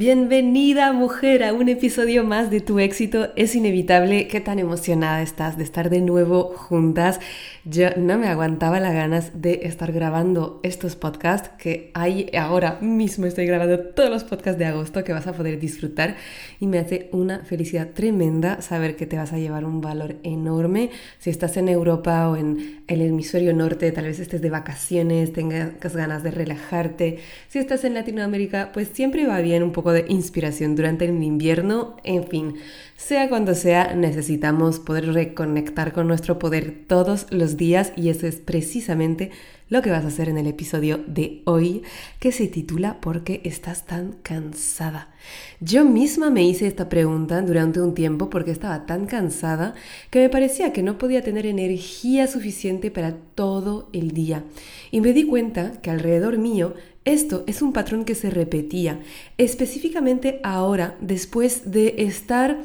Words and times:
Bienvenida 0.00 0.94
mujer 0.94 1.44
a 1.44 1.52
un 1.52 1.68
episodio 1.68 2.24
más 2.24 2.50
de 2.50 2.62
Tu 2.62 2.78
éxito 2.78 3.28
es 3.36 3.54
inevitable. 3.54 4.28
Qué 4.28 4.40
tan 4.40 4.58
emocionada 4.58 5.20
estás 5.20 5.58
de 5.58 5.62
estar 5.62 5.90
de 5.90 6.00
nuevo 6.00 6.54
juntas. 6.56 7.20
Yo 7.66 7.88
no 7.98 8.16
me 8.16 8.28
aguantaba 8.28 8.80
las 8.80 8.94
ganas 8.94 9.42
de 9.42 9.60
estar 9.64 9.92
grabando 9.92 10.58
estos 10.62 10.96
podcasts 10.96 11.50
que 11.58 11.90
hay 11.92 12.30
ahora 12.34 12.78
mismo 12.80 13.26
estoy 13.26 13.44
grabando 13.44 13.78
todos 13.78 14.08
los 14.08 14.24
podcasts 14.24 14.58
de 14.58 14.64
agosto 14.64 15.04
que 15.04 15.12
vas 15.12 15.26
a 15.26 15.34
poder 15.34 15.60
disfrutar 15.60 16.16
y 16.58 16.66
me 16.66 16.78
hace 16.78 17.10
una 17.12 17.40
felicidad 17.40 17.90
tremenda 17.90 18.62
saber 18.62 18.96
que 18.96 19.04
te 19.04 19.18
vas 19.18 19.34
a 19.34 19.38
llevar 19.38 19.66
un 19.66 19.82
valor 19.82 20.16
enorme. 20.22 20.88
Si 21.18 21.28
estás 21.28 21.58
en 21.58 21.68
Europa 21.68 22.26
o 22.30 22.36
en 22.36 22.84
el 22.86 23.02
hemisferio 23.02 23.52
norte, 23.52 23.92
tal 23.92 24.06
vez 24.06 24.18
estés 24.18 24.40
de 24.40 24.48
vacaciones, 24.48 25.34
tengas 25.34 25.94
ganas 25.94 26.22
de 26.22 26.30
relajarte. 26.30 27.18
Si 27.48 27.58
estás 27.58 27.84
en 27.84 27.92
Latinoamérica, 27.92 28.70
pues 28.72 28.88
siempre 28.88 29.26
va 29.26 29.42
bien 29.42 29.62
un 29.62 29.72
poco 29.72 29.89
de 29.92 30.06
inspiración 30.08 30.76
durante 30.76 31.04
el 31.04 31.22
invierno, 31.22 31.96
en 32.04 32.26
fin, 32.26 32.54
sea 32.96 33.28
cuando 33.28 33.54
sea, 33.54 33.94
necesitamos 33.94 34.78
poder 34.78 35.12
reconectar 35.12 35.92
con 35.92 36.06
nuestro 36.06 36.38
poder 36.38 36.84
todos 36.86 37.26
los 37.30 37.56
días 37.56 37.92
y 37.96 38.08
eso 38.10 38.26
es 38.26 38.36
precisamente 38.36 39.30
lo 39.70 39.82
que 39.82 39.90
vas 39.90 40.04
a 40.04 40.08
hacer 40.08 40.28
en 40.28 40.36
el 40.36 40.48
episodio 40.48 41.00
de 41.06 41.42
hoy, 41.44 41.82
que 42.18 42.32
se 42.32 42.48
titula 42.48 43.00
¿Por 43.00 43.22
qué 43.22 43.40
estás 43.44 43.86
tan 43.86 44.16
cansada? 44.22 45.14
Yo 45.60 45.84
misma 45.84 46.28
me 46.28 46.42
hice 46.42 46.66
esta 46.66 46.88
pregunta 46.88 47.40
durante 47.40 47.80
un 47.80 47.94
tiempo 47.94 48.28
porque 48.30 48.50
estaba 48.50 48.84
tan 48.84 49.06
cansada 49.06 49.74
que 50.10 50.18
me 50.18 50.28
parecía 50.28 50.72
que 50.72 50.82
no 50.82 50.98
podía 50.98 51.22
tener 51.22 51.46
energía 51.46 52.26
suficiente 52.26 52.90
para 52.90 53.14
todo 53.34 53.88
el 53.92 54.10
día. 54.10 54.42
Y 54.90 55.00
me 55.00 55.12
di 55.12 55.24
cuenta 55.24 55.80
que 55.80 55.90
alrededor 55.90 56.38
mío 56.38 56.74
esto 57.04 57.44
es 57.46 57.62
un 57.62 57.72
patrón 57.72 58.04
que 58.04 58.14
se 58.14 58.30
repetía, 58.30 59.00
específicamente 59.38 60.40
ahora, 60.42 60.96
después 61.00 61.70
de 61.70 61.94
estar, 61.98 62.58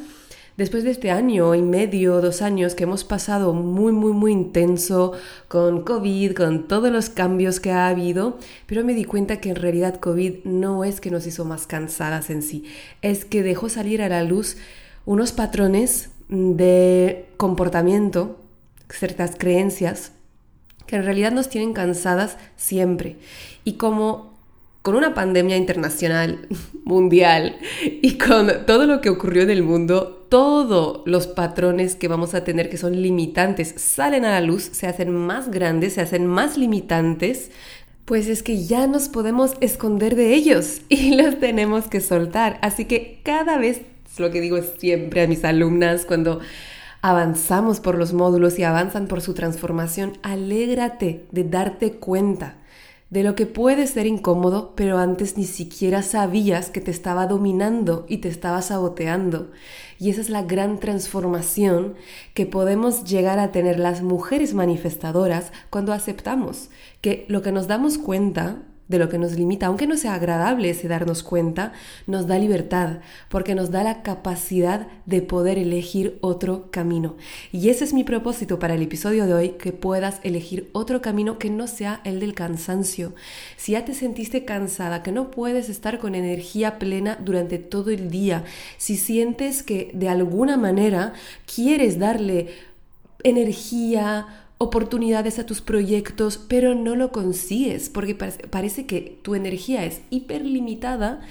después 0.58 0.84
de 0.84 0.92
este 0.92 1.10
año 1.10 1.56
y 1.56 1.62
medio, 1.62 2.20
dos 2.20 2.42
años 2.42 2.76
que 2.76 2.84
hemos 2.84 3.06
pasado 3.06 3.54
muy, 3.54 3.94
muy, 3.94 4.12
muy 4.12 4.34
intenso 4.34 5.14
con 5.48 5.84
COVID, 5.84 6.34
con 6.34 6.68
todos 6.68 6.92
los 6.92 7.10
cambios 7.10 7.62
que 7.62 7.72
ha 7.72 7.88
habido, 7.88 8.38
pero 8.66 8.84
me 8.84 8.94
di 8.94 9.06
cuenta 9.06 9.40
que 9.40 9.50
en 9.50 9.56
realidad 9.56 10.00
COVID 10.02 10.44
no 10.44 10.84
es 10.84 11.00
que 11.00 11.12
nos 11.12 11.26
hizo 11.28 11.46
más 11.46 11.66
cansadas 11.66 12.30
en 12.30 12.42
sí, 12.42 12.66
es 13.02 13.24
que 13.24 13.42
dejó 13.42 13.70
salir 13.70 14.02
a 14.02 14.10
la 14.10 14.24
luz 14.24 14.58
unos 15.06 15.32
patrones 15.32 16.10
de 16.28 17.30
comportamiento, 17.38 18.40
ciertas 18.90 19.36
creencias, 19.38 20.12
que 20.88 20.96
en 20.96 21.04
realidad 21.04 21.32
nos 21.32 21.50
tienen 21.50 21.74
cansadas 21.74 22.38
siempre. 22.56 23.18
Y 23.64 23.74
como 23.74 24.36
con 24.86 24.96
una 24.96 25.16
pandemia 25.16 25.58
internacional, 25.58 26.48
mundial, 26.86 27.58
y 28.04 28.20
con 28.20 28.66
todo 28.68 28.86
lo 28.86 29.02
que 29.02 29.10
ocurrió 29.10 29.42
en 29.42 29.50
el 29.50 29.64
mundo, 29.64 30.28
todos 30.30 31.02
los 31.06 31.26
patrones 31.26 31.96
que 31.96 32.08
vamos 32.08 32.36
a 32.36 32.44
tener 32.44 32.70
que 32.70 32.78
son 32.78 33.02
limitantes 33.02 33.74
salen 33.78 34.26
a 34.26 34.30
la 34.30 34.42
luz, 34.42 34.70
se 34.74 34.86
hacen 34.86 35.12
más 35.12 35.50
grandes, 35.50 35.94
se 35.94 36.02
hacen 36.02 36.28
más 36.28 36.56
limitantes, 36.56 37.50
pues 38.06 38.28
es 38.28 38.44
que 38.44 38.64
ya 38.64 38.86
nos 38.86 39.10
podemos 39.10 39.54
esconder 39.60 40.16
de 40.16 40.36
ellos 40.36 40.82
y 40.90 41.16
los 41.16 41.40
tenemos 41.40 41.88
que 41.88 42.00
soltar. 42.00 42.60
Así 42.62 42.86
que 42.86 43.22
cada 43.24 43.58
vez, 43.58 43.82
lo 44.20 44.30
que 44.30 44.40
digo 44.40 44.60
siempre 44.78 45.24
a 45.24 45.28
mis 45.28 45.44
alumnas 45.44 46.06
cuando 46.06 46.42
avanzamos 47.08 47.82
por 47.82 48.00
los 48.00 48.14
módulos 48.14 48.58
y 48.58 48.64
avanzan 48.64 49.06
por 49.06 49.22
su 49.22 49.36
transformación, 49.36 50.14
alégrate 50.24 51.28
de 51.32 51.44
darte 51.44 51.92
cuenta 51.98 52.56
de 53.12 53.22
lo 53.22 53.36
que 53.36 53.46
puede 53.46 53.86
ser 53.86 54.08
incómodo, 54.08 54.74
pero 54.76 54.98
antes 54.98 55.38
ni 55.38 55.44
siquiera 55.44 56.02
sabías 56.02 56.72
que 56.72 56.82
te 56.82 56.90
estaba 56.90 57.28
dominando 57.28 58.08
y 58.10 58.18
te 58.18 58.28
estaba 58.28 58.64
saboteando. 58.64 59.52
Y 60.00 60.10
esa 60.10 60.20
es 60.20 60.32
la 60.32 60.42
gran 60.42 60.80
transformación 60.80 61.94
que 62.34 62.48
podemos 62.48 63.04
llegar 63.04 63.38
a 63.38 63.52
tener 63.52 63.78
las 63.78 64.02
mujeres 64.02 64.56
manifestadoras 64.56 65.52
cuando 65.70 65.94
aceptamos 65.94 66.72
que 67.02 67.28
lo 67.30 67.44
que 67.44 67.52
nos 67.52 67.68
damos 67.68 68.00
cuenta 68.00 68.64
de 68.88 69.00
lo 69.00 69.10
que 69.10 69.18
nos 69.18 69.34
limita, 69.34 69.66
aunque 69.66 69.88
no 69.88 69.98
sea 69.98 70.14
agradable 70.14 70.70
ese 70.70 70.88
darnos 70.88 71.24
cuenta, 71.24 71.74
nos 72.06 72.28
da 72.28 72.38
libertad, 72.38 73.00
porque 73.30 73.56
nos 73.56 73.72
da 73.72 73.84
la 73.84 74.04
capacidad 74.04 74.88
de 75.06 75.22
poder 75.22 75.58
elegir 75.58 76.18
otro 76.22 76.70
camino. 76.72 77.16
Y 77.52 77.70
ese 77.70 77.84
es 77.84 77.94
mi 77.94 78.04
propósito 78.04 78.60
para 78.60 78.76
el 78.76 78.82
episodio 78.82 79.26
de 79.26 79.34
hoy, 79.34 79.50
que 79.52 79.72
puedas 79.72 80.20
elegir 80.24 80.70
otro 80.74 81.02
camino 81.02 81.40
que 81.40 81.50
no 81.50 81.68
sea 81.68 82.02
el 82.04 82.20
del 82.20 82.36
cansancio. 82.36 83.16
Si 83.58 83.72
ya 83.72 83.86
te 83.86 83.94
sentiste 83.94 84.46
cansada, 84.46 85.02
que 85.02 85.12
no 85.12 85.32
puedes 85.32 85.70
estar 85.70 85.98
con 86.00 86.14
energía 86.14 86.78
plena 86.78 87.18
durante 87.24 87.58
todo 87.58 87.90
el 87.90 88.12
día, 88.12 88.44
si 88.78 88.98
sientes 88.98 89.64
que 89.64 89.92
de 89.94 90.10
alguna 90.10 90.58
manera 90.58 91.14
quieres 91.46 91.98
darle 91.98 92.50
energía, 93.24 94.45
oportunidades 94.66 95.40
a 95.40 95.46
tus 95.46 95.62
proyectos, 95.62 96.38
pero 96.38 96.76
no 96.76 96.96
lo 96.96 97.12
consigues 97.12 97.90
porque 97.90 98.16
parece 98.16 98.86
que 98.86 99.20
tu 99.22 99.36
energía 99.36 99.86
es 99.86 100.02
hiperlimitada 100.10 101.22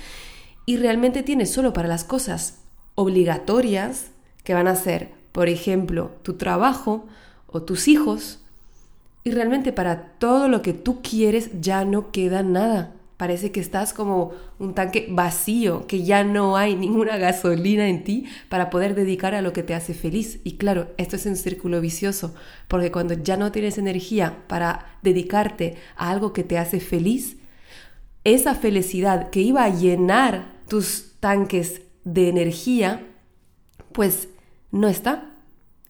y 0.67 0.77
realmente 0.77 1.23
tienes 1.23 1.51
solo 1.51 1.73
para 1.73 1.89
las 1.89 2.05
cosas 2.05 2.61
obligatorias 2.95 4.11
que 4.43 4.55
van 4.55 4.69
a 4.69 4.77
ser, 4.77 5.11
por 5.33 5.49
ejemplo, 5.49 6.13
tu 6.23 6.35
trabajo 6.35 7.07
o 7.47 7.63
tus 7.63 7.89
hijos, 7.89 8.41
y 9.25 9.31
realmente 9.31 9.73
para 9.73 10.11
todo 10.19 10.49
lo 10.49 10.61
que 10.61 10.75
tú 10.75 11.01
quieres 11.01 11.51
ya 11.61 11.85
no 11.85 12.11
queda 12.13 12.43
nada. 12.43 12.93
Parece 13.25 13.53
que 13.53 13.61
estás 13.61 13.95
como 13.95 14.33
un 14.59 14.75
tanque 14.75 15.07
vacío, 15.09 15.87
que 15.87 16.03
ya 16.05 16.25
no 16.25 16.59
hay 16.59 16.77
ninguna 16.77 17.17
gasolina 17.17 17.89
en 17.89 18.05
ti 18.05 18.27
para 18.51 18.69
poder 18.69 18.95
dedicar 18.95 19.35
a 19.35 19.41
lo 19.41 19.55
que 19.55 19.63
te 19.63 19.75
hace 19.75 19.95
feliz. 19.95 20.41
Y 20.45 20.59
claro, 20.59 20.93
esto 20.99 21.17
es 21.17 21.25
un 21.25 21.37
círculo 21.37 21.81
vicioso, 21.81 22.35
porque 22.69 22.93
cuando 22.93 23.15
ya 23.15 23.39
no 23.39 23.51
tienes 23.51 23.79
energía 23.79 24.45
para 24.47 24.99
dedicarte 25.01 25.77
a 25.97 26.11
algo 26.11 26.35
que 26.35 26.45
te 26.45 26.59
hace 26.59 26.81
feliz, 26.81 27.39
esa 28.25 28.55
felicidad 28.55 29.31
que 29.31 29.41
iba 29.41 29.65
a 29.65 29.71
llenar 29.71 30.59
tus 30.69 31.15
tanques 31.19 31.81
de 32.05 32.29
energía, 32.29 33.07
pues 33.93 34.29
no 34.71 34.87
está. 34.87 35.31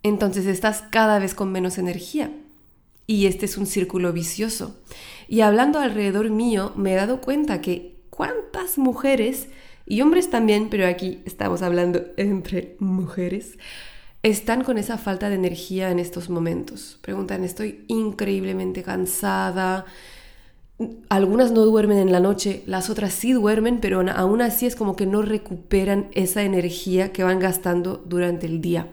Entonces 0.05 0.47
estás 0.47 0.85
cada 0.89 1.19
vez 1.19 1.35
con 1.35 1.51
menos 1.51 1.79
energía. 1.79 2.31
Y 3.07 3.27
este 3.27 3.47
es 3.47 3.59
un 3.59 3.67
círculo 3.67 4.13
vicioso. 4.13 4.81
Y 5.29 5.41
hablando 5.41 5.79
alrededor 5.79 6.31
mío, 6.31 6.73
me 6.77 6.93
he 6.93 6.97
dado 6.97 7.21
cuenta 7.21 7.61
que 7.61 7.97
cuántas 8.11 8.79
mujeres, 8.79 9.49
y 9.87 10.01
hombres 10.01 10.31
también, 10.31 10.69
pero 10.71 10.87
aquí 10.87 11.21
estamos 11.25 11.63
hablando 11.63 12.03
entre 12.17 12.77
mujeres, 12.79 13.59
están 14.23 14.65
con 14.65 14.79
esa 14.79 14.97
falta 14.97 15.29
de 15.29 15.35
energía 15.35 15.91
en 15.91 15.99
estos 15.99 16.31
momentos. 16.31 16.99
Preguntan, 17.03 17.45
estoy 17.45 17.85
increíblemente 17.89 18.83
cansada. 18.83 19.85
Algunas 21.11 21.53
no 21.53 21.61
duermen 21.67 21.99
en 21.99 22.11
la 22.11 22.21
noche, 22.21 22.63
las 22.67 22.89
otras 22.89 23.13
sí 23.13 23.33
duermen, 23.33 23.81
pero 23.81 24.01
aún 24.01 24.41
así 24.41 24.65
es 24.67 24.77
como 24.77 24.97
que 24.97 25.05
no 25.05 25.21
recuperan 25.21 26.09
esa 26.15 26.43
energía 26.43 27.13
que 27.13 27.23
van 27.23 27.39
gastando 27.39 28.03
durante 28.07 28.47
el 28.47 28.63
día. 28.63 28.89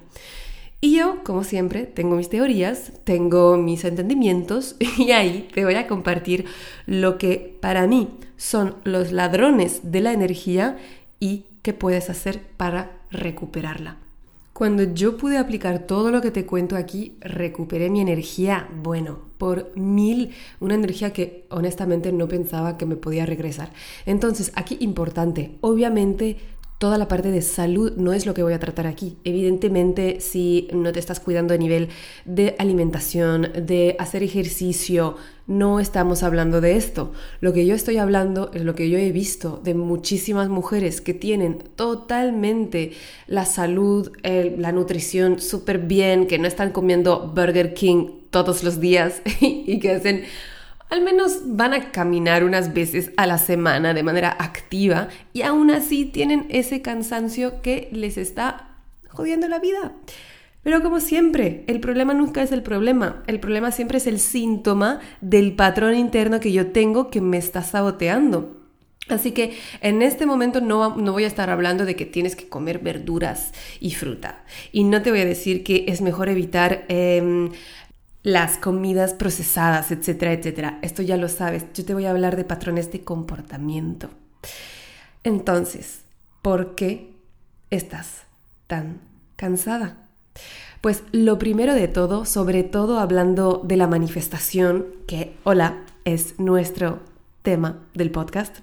Y 0.83 0.97
yo, 0.97 1.23
como 1.23 1.43
siempre, 1.43 1.85
tengo 1.85 2.15
mis 2.15 2.29
teorías, 2.29 2.91
tengo 3.03 3.55
mis 3.55 3.85
entendimientos 3.85 4.75
y 4.97 5.11
ahí 5.11 5.47
te 5.53 5.63
voy 5.63 5.75
a 5.75 5.85
compartir 5.85 6.45
lo 6.87 7.19
que 7.19 7.55
para 7.61 7.85
mí 7.85 8.09
son 8.35 8.75
los 8.83 9.11
ladrones 9.11 9.91
de 9.91 10.01
la 10.01 10.11
energía 10.11 10.77
y 11.19 11.45
qué 11.61 11.73
puedes 11.73 12.09
hacer 12.09 12.41
para 12.57 12.97
recuperarla. 13.11 13.97
Cuando 14.53 14.83
yo 14.83 15.17
pude 15.17 15.37
aplicar 15.37 15.85
todo 15.85 16.11
lo 16.11 16.21
que 16.21 16.31
te 16.31 16.45
cuento 16.45 16.75
aquí, 16.75 17.15
recuperé 17.19 17.91
mi 17.91 18.01
energía, 18.01 18.67
bueno, 18.83 19.19
por 19.37 19.71
mil, 19.75 20.31
una 20.59 20.75
energía 20.75 21.13
que 21.13 21.45
honestamente 21.49 22.11
no 22.11 22.27
pensaba 22.27 22.77
que 22.77 22.85
me 22.85 22.95
podía 22.95 23.25
regresar. 23.25 23.71
Entonces, 24.05 24.51
aquí 24.55 24.77
importante, 24.81 25.57
obviamente 25.61 26.37
toda 26.81 26.97
la 26.97 27.07
parte 27.07 27.29
de 27.29 27.43
salud 27.43 27.93
no 27.95 28.11
es 28.11 28.25
lo 28.25 28.33
que 28.33 28.41
voy 28.41 28.53
a 28.53 28.59
tratar 28.59 28.87
aquí. 28.87 29.15
Evidentemente, 29.23 30.19
si 30.19 30.67
no 30.73 30.91
te 30.91 30.99
estás 30.99 31.19
cuidando 31.19 31.53
a 31.53 31.57
nivel 31.57 31.89
de 32.25 32.55
alimentación, 32.57 33.51
de 33.55 33.95
hacer 33.99 34.23
ejercicio, 34.23 35.15
no 35.45 35.79
estamos 35.79 36.23
hablando 36.23 36.59
de 36.59 36.77
esto. 36.77 37.11
Lo 37.39 37.53
que 37.53 37.67
yo 37.67 37.75
estoy 37.75 37.97
hablando 37.97 38.49
es 38.55 38.63
lo 38.63 38.73
que 38.73 38.89
yo 38.89 38.97
he 38.97 39.11
visto 39.11 39.61
de 39.63 39.75
muchísimas 39.75 40.49
mujeres 40.49 41.01
que 41.01 41.13
tienen 41.13 41.59
totalmente 41.75 42.93
la 43.27 43.45
salud, 43.45 44.11
la 44.23 44.71
nutrición 44.71 45.39
súper 45.39 45.77
bien, 45.77 46.25
que 46.25 46.39
no 46.39 46.47
están 46.47 46.71
comiendo 46.71 47.31
Burger 47.35 47.75
King 47.75 48.07
todos 48.31 48.63
los 48.63 48.79
días 48.79 49.21
y 49.39 49.77
que 49.77 49.91
hacen 49.91 50.23
al 50.91 51.01
menos 51.01 51.41
van 51.45 51.73
a 51.73 51.91
caminar 51.91 52.43
unas 52.43 52.73
veces 52.73 53.11
a 53.15 53.25
la 53.25 53.38
semana 53.38 53.93
de 53.93 54.03
manera 54.03 54.35
activa 54.38 55.07
y 55.31 55.41
aún 55.41 55.71
así 55.71 56.05
tienen 56.05 56.45
ese 56.49 56.81
cansancio 56.81 57.61
que 57.61 57.88
les 57.93 58.17
está 58.17 58.67
jodiendo 59.07 59.47
la 59.47 59.59
vida. 59.59 59.93
Pero 60.63 60.83
como 60.83 60.99
siempre, 60.99 61.63
el 61.67 61.79
problema 61.79 62.13
nunca 62.13 62.43
es 62.43 62.51
el 62.51 62.61
problema, 62.61 63.23
el 63.27 63.39
problema 63.39 63.71
siempre 63.71 63.97
es 63.97 64.05
el 64.05 64.19
síntoma 64.19 64.99
del 65.21 65.55
patrón 65.55 65.95
interno 65.95 66.41
que 66.41 66.51
yo 66.51 66.67
tengo 66.67 67.09
que 67.09 67.21
me 67.21 67.38
está 67.38 67.63
saboteando. 67.63 68.61
Así 69.07 69.31
que 69.31 69.57
en 69.81 70.01
este 70.01 70.25
momento 70.25 70.61
no, 70.61 70.95
no, 70.95 71.11
voy 71.11 71.23
a 71.23 71.27
estar 71.27 71.49
hablando 71.49 71.85
de 71.85 71.95
que 71.95 72.05
tienes 72.05 72.35
que 72.35 72.47
comer 72.47 72.79
verduras 72.79 73.51
y 73.79 73.91
fruta. 73.91 74.43
Y 74.71 74.83
no 74.83 75.01
te 75.01 75.09
voy 75.09 75.21
a 75.21 75.25
decir 75.25 75.63
que 75.63 75.85
es 75.88 76.01
mejor 76.01 76.29
evitar 76.29 76.85
em, 76.88 77.49
las 78.23 78.57
comidas 78.57 79.13
procesadas, 79.13 79.91
etcétera, 79.91 80.33
etcétera. 80.33 80.79
Esto 80.81 81.01
ya 81.01 81.18
lo 81.18 81.27
sabes. 81.27 81.65
Yo 81.73 81.85
te 81.85 81.94
voy 81.94 82.06
a 82.06 82.12
hablar 82.12 82.35
de 82.35 82.44
patrones 82.44 82.91
de 82.91 83.03
comportamiento. 83.03 84.09
Entonces, 85.23 86.01
¿por 86.41 86.75
qué 86.75 87.15
estás 87.69 88.23
tan 88.68 89.01
cansada? 89.35 90.09
Pues 90.81 91.03
lo 91.12 91.38
primero 91.38 91.73
de 91.73 91.88
todo, 91.88 92.25
sobre 92.25 92.63
todo 92.63 93.00
hablando 93.00 93.62
de 93.63 93.77
la 93.77 93.88
manifestación, 93.88 94.88
que, 95.07 95.35
hola, 95.44 95.83
es 96.06 96.39
nuestro 96.39 97.00
tema 97.44 97.79
del 97.94 98.12
podcast, 98.12 98.59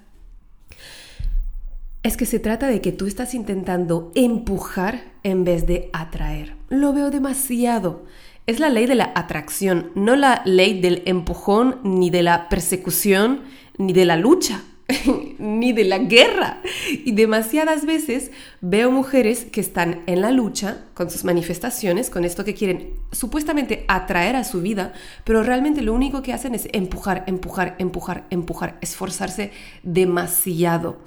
es 2.03 2.17
que 2.17 2.25
se 2.25 2.39
trata 2.39 2.67
de 2.67 2.81
que 2.81 2.91
tú 2.91 3.07
estás 3.07 3.33
intentando 3.33 4.11
empujar 4.15 5.01
en 5.23 5.43
vez 5.43 5.67
de 5.67 5.89
atraer. 5.93 6.55
Lo 6.69 6.93
veo 6.93 7.11
demasiado. 7.11 8.05
Es 8.49 8.59
la 8.59 8.69
ley 8.69 8.87
de 8.87 8.95
la 8.95 9.11
atracción, 9.13 9.91
no 9.93 10.15
la 10.15 10.41
ley 10.43 10.81
del 10.81 11.03
empujón, 11.05 11.81
ni 11.83 12.09
de 12.09 12.23
la 12.23 12.49
persecución, 12.49 13.41
ni 13.77 13.93
de 13.93 14.05
la 14.05 14.15
lucha. 14.15 14.63
ni 15.37 15.71
de 15.71 15.83
la 15.83 15.99
guerra. 15.99 16.59
Y 17.05 17.11
demasiadas 17.11 17.85
veces 17.85 18.31
veo 18.59 18.89
mujeres 18.89 19.45
que 19.45 19.61
están 19.61 20.01
en 20.07 20.21
la 20.21 20.31
lucha 20.31 20.85
con 20.95 21.11
sus 21.11 21.25
manifestaciones, 21.25 22.09
con 22.09 22.25
esto 22.25 22.43
que 22.43 22.55
quieren 22.55 22.95
supuestamente 23.11 23.85
atraer 23.87 24.35
a 24.35 24.43
su 24.43 24.61
vida, 24.61 24.93
pero 25.25 25.43
realmente 25.43 25.83
lo 25.83 25.93
único 25.93 26.23
que 26.23 26.33
hacen 26.33 26.55
es 26.55 26.67
empujar, 26.73 27.25
empujar, 27.27 27.75
empujar, 27.77 28.25
empujar, 28.31 28.79
esforzarse 28.81 29.51
demasiado. 29.83 30.97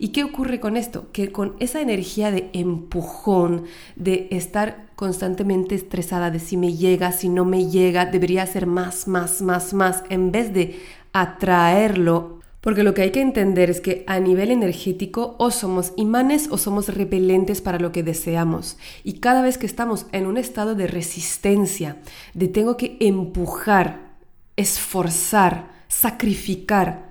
¿Y 0.00 0.08
qué 0.08 0.24
ocurre 0.24 0.58
con 0.58 0.76
esto? 0.76 1.12
Que 1.12 1.30
con 1.30 1.54
esa 1.60 1.80
energía 1.80 2.32
de 2.32 2.50
empujón, 2.52 3.66
de 3.94 4.26
estar 4.32 4.87
constantemente 4.98 5.76
estresada 5.76 6.32
de 6.32 6.40
si 6.40 6.56
me 6.56 6.74
llega, 6.74 7.12
si 7.12 7.28
no 7.28 7.44
me 7.44 7.70
llega, 7.70 8.04
debería 8.04 8.44
ser 8.46 8.66
más, 8.66 9.06
más, 9.06 9.40
más, 9.42 9.72
más, 9.72 10.02
en 10.08 10.32
vez 10.32 10.52
de 10.52 10.80
atraerlo 11.12 12.40
porque 12.60 12.82
lo 12.82 12.94
que 12.94 13.02
hay 13.02 13.12
que 13.12 13.20
entender 13.20 13.70
es 13.70 13.80
que 13.80 14.02
a 14.08 14.18
nivel 14.18 14.50
energético 14.50 15.36
o 15.38 15.52
somos 15.52 15.92
imanes 15.96 16.48
o 16.50 16.58
somos 16.58 16.88
repelentes 16.88 17.60
para 17.60 17.78
lo 17.78 17.92
que 17.92 18.02
deseamos. 18.02 18.76
Y 19.04 19.20
cada 19.20 19.42
vez 19.42 19.56
que 19.56 19.66
estamos 19.66 20.06
en 20.10 20.26
un 20.26 20.36
estado 20.36 20.74
de 20.74 20.88
resistencia, 20.88 21.98
de 22.34 22.48
tengo 22.48 22.76
que 22.76 22.96
empujar, 22.98 24.16
esforzar, 24.56 25.70
sacrificar 25.86 27.07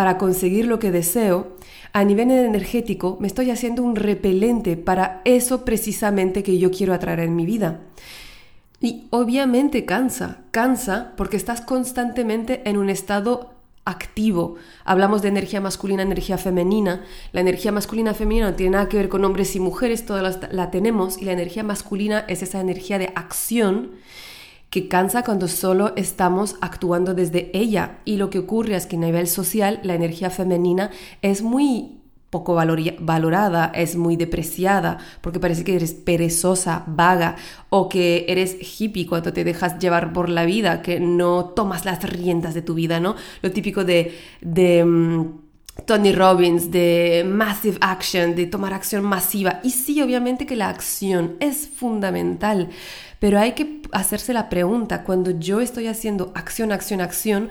para 0.00 0.16
conseguir 0.16 0.64
lo 0.64 0.78
que 0.78 0.90
deseo, 0.90 1.58
a 1.92 2.04
nivel 2.04 2.30
energético 2.30 3.18
me 3.20 3.26
estoy 3.26 3.50
haciendo 3.50 3.82
un 3.82 3.96
repelente 3.96 4.78
para 4.78 5.20
eso 5.26 5.66
precisamente 5.66 6.42
que 6.42 6.56
yo 6.56 6.70
quiero 6.70 6.94
atraer 6.94 7.20
en 7.20 7.36
mi 7.36 7.44
vida. 7.44 7.80
Y 8.80 9.08
obviamente 9.10 9.84
cansa, 9.84 10.38
cansa 10.52 11.12
porque 11.18 11.36
estás 11.36 11.60
constantemente 11.60 12.62
en 12.64 12.78
un 12.78 12.88
estado 12.88 13.50
activo. 13.84 14.54
Hablamos 14.86 15.20
de 15.20 15.28
energía 15.28 15.60
masculina, 15.60 16.02
energía 16.02 16.38
femenina. 16.38 17.04
La 17.32 17.42
energía 17.42 17.70
masculina 17.70 18.14
femenina 18.14 18.52
no 18.52 18.56
tiene 18.56 18.72
nada 18.72 18.88
que 18.88 18.96
ver 18.96 19.10
con 19.10 19.22
hombres 19.26 19.54
y 19.54 19.60
mujeres, 19.60 20.06
todas 20.06 20.38
la 20.50 20.70
tenemos. 20.70 21.18
Y 21.18 21.26
la 21.26 21.32
energía 21.32 21.62
masculina 21.62 22.24
es 22.26 22.42
esa 22.42 22.58
energía 22.58 22.98
de 22.98 23.12
acción 23.14 23.90
que 24.70 24.88
cansa 24.88 25.24
cuando 25.24 25.48
solo 25.48 25.92
estamos 25.96 26.56
actuando 26.60 27.14
desde 27.14 27.50
ella. 27.52 27.98
Y 28.04 28.16
lo 28.16 28.30
que 28.30 28.38
ocurre 28.38 28.76
es 28.76 28.86
que 28.86 28.96
a 28.96 29.00
nivel 29.00 29.26
social 29.26 29.80
la 29.82 29.94
energía 29.94 30.30
femenina 30.30 30.90
es 31.22 31.42
muy 31.42 32.00
poco 32.30 32.54
valorada, 32.54 33.72
es 33.74 33.96
muy 33.96 34.14
depreciada, 34.16 34.98
porque 35.20 35.40
parece 35.40 35.64
que 35.64 35.74
eres 35.74 35.94
perezosa, 35.94 36.84
vaga, 36.86 37.34
o 37.70 37.88
que 37.88 38.24
eres 38.28 38.56
hippie 38.80 39.06
cuando 39.06 39.32
te 39.32 39.42
dejas 39.42 39.80
llevar 39.80 40.12
por 40.12 40.28
la 40.28 40.44
vida, 40.44 40.80
que 40.80 41.00
no 41.00 41.46
tomas 41.46 41.84
las 41.84 42.00
riendas 42.04 42.54
de 42.54 42.62
tu 42.62 42.74
vida, 42.74 43.00
¿no? 43.00 43.16
Lo 43.42 43.50
típico 43.50 43.84
de... 43.84 44.16
de 44.40 44.84
mm, 44.84 45.49
Tony 45.86 46.12
Robbins, 46.12 46.70
de 46.70 47.24
massive 47.26 47.78
action, 47.80 48.34
de 48.34 48.46
tomar 48.46 48.72
acción 48.72 49.04
masiva. 49.04 49.60
Y 49.62 49.70
sí, 49.70 50.00
obviamente 50.02 50.46
que 50.46 50.56
la 50.56 50.68
acción 50.68 51.36
es 51.40 51.68
fundamental, 51.68 52.68
pero 53.18 53.38
hay 53.38 53.52
que 53.52 53.82
hacerse 53.92 54.32
la 54.32 54.48
pregunta, 54.48 55.04
cuando 55.04 55.30
yo 55.30 55.60
estoy 55.60 55.86
haciendo 55.86 56.32
acción, 56.34 56.72
acción, 56.72 57.00
acción, 57.00 57.48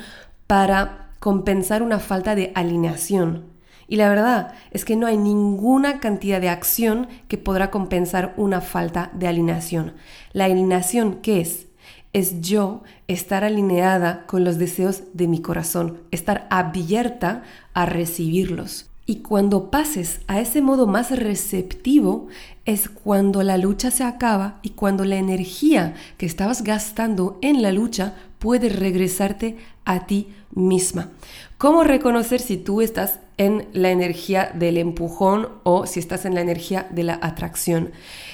para 0.47 1.11
compensar 1.19 1.83
una 1.83 1.99
falta 1.99 2.35
de 2.35 2.51
alineación. 2.55 3.45
Y 3.87 3.95
la 3.95 4.09
verdad 4.09 4.53
es 4.71 4.85
que 4.85 4.95
no 4.95 5.07
hay 5.07 5.17
ninguna 5.17 5.99
cantidad 5.99 6.39
de 6.39 6.49
acción 6.49 7.07
que 7.27 7.37
podrá 7.37 7.71
compensar 7.71 8.33
una 8.37 8.61
falta 8.61 9.09
de 9.13 9.27
alineación. 9.27 9.93
La 10.31 10.45
alineación, 10.45 11.21
¿qué 11.21 11.41
es? 11.41 11.68
Es 12.13 12.41
yo 12.41 12.83
estar 13.07 13.43
alineada 13.43 14.25
con 14.25 14.43
los 14.43 14.57
deseos 14.57 15.03
de 15.13 15.27
mi 15.27 15.41
corazón, 15.41 15.99
estar 16.11 16.47
abierta 16.49 17.43
a 17.73 17.85
recibirlos. 17.85 18.89
Y 19.05 19.21
cuando 19.21 19.71
pases 19.71 20.21
a 20.27 20.39
ese 20.39 20.61
modo 20.61 20.85
más 20.85 21.09
receptivo 21.09 22.27
es 22.65 22.89
cuando 22.89 23.41
la 23.41 23.57
lucha 23.57 23.89
se 23.89 24.03
acaba 24.03 24.59
y 24.61 24.69
cuando 24.69 25.03
la 25.03 25.15
energía 25.15 25.95
que 26.17 26.27
estabas 26.27 26.63
gastando 26.63 27.39
en 27.41 27.63
la 27.63 27.71
lucha 27.71 28.13
puede 28.37 28.69
regresarte 28.69 29.57
a 29.89 30.05
ti 30.05 30.33
misma. 30.51 31.09
¿Cómo 31.57 31.83
reconocer 31.83 32.39
si 32.39 32.57
tú 32.57 32.81
estás 32.81 33.19
en 33.39 33.69
la 33.71 33.89
energía 33.89 34.51
del 34.53 34.77
empujón 34.77 35.47
o 35.63 35.85
si 35.85 36.01
estás 36.01 36.25
en 36.25 36.35
la 36.35 36.41
energía 36.41 36.87
de 36.91 37.03
la 37.03 37.17
atracción. 37.21 37.91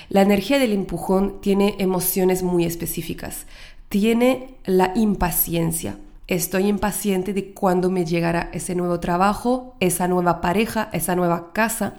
La 0.10 0.24
energía 0.24 0.58
del 0.58 0.74
empujón 0.74 1.40
tiene 1.42 1.76
emociones 1.78 2.42
muy 2.42 2.66
específicas. 2.66 3.46
Tiene 3.88 4.56
la 4.66 4.94
impaciencia. 4.96 6.00
Estoy 6.28 6.66
impaciente 6.68 7.34
de 7.34 7.54
cuándo 7.54 7.92
me 7.92 8.04
llegará 8.04 8.50
ese 8.52 8.74
nuevo 8.74 9.00
trabajo, 9.00 9.76
esa 9.80 10.08
nueva 10.08 10.42
pareja, 10.42 10.90
esa 10.92 11.16
nueva 11.16 11.54
casa. 11.54 11.94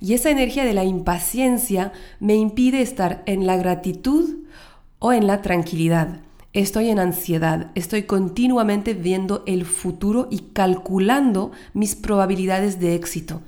Y 0.00 0.14
esa 0.14 0.30
energía 0.30 0.64
de 0.64 0.72
la 0.72 0.84
impaciencia 0.84 1.92
me 2.18 2.34
impide 2.34 2.80
estar 2.80 3.22
en 3.26 3.46
la 3.46 3.58
gratitud 3.58 4.36
o 5.00 5.12
en 5.12 5.26
la 5.26 5.42
tranquilidad. 5.42 6.20
Estoy 6.54 6.88
en 6.88 6.98
ansiedad, 6.98 7.70
estoy 7.74 8.04
continuamente 8.04 8.94
viendo 8.94 9.42
el 9.46 9.66
futuro 9.66 10.28
y 10.30 10.38
calculando 10.54 11.52
mis 11.74 11.94
probabilidades 11.94 12.80
de 12.80 12.94
éxito. 12.94 13.42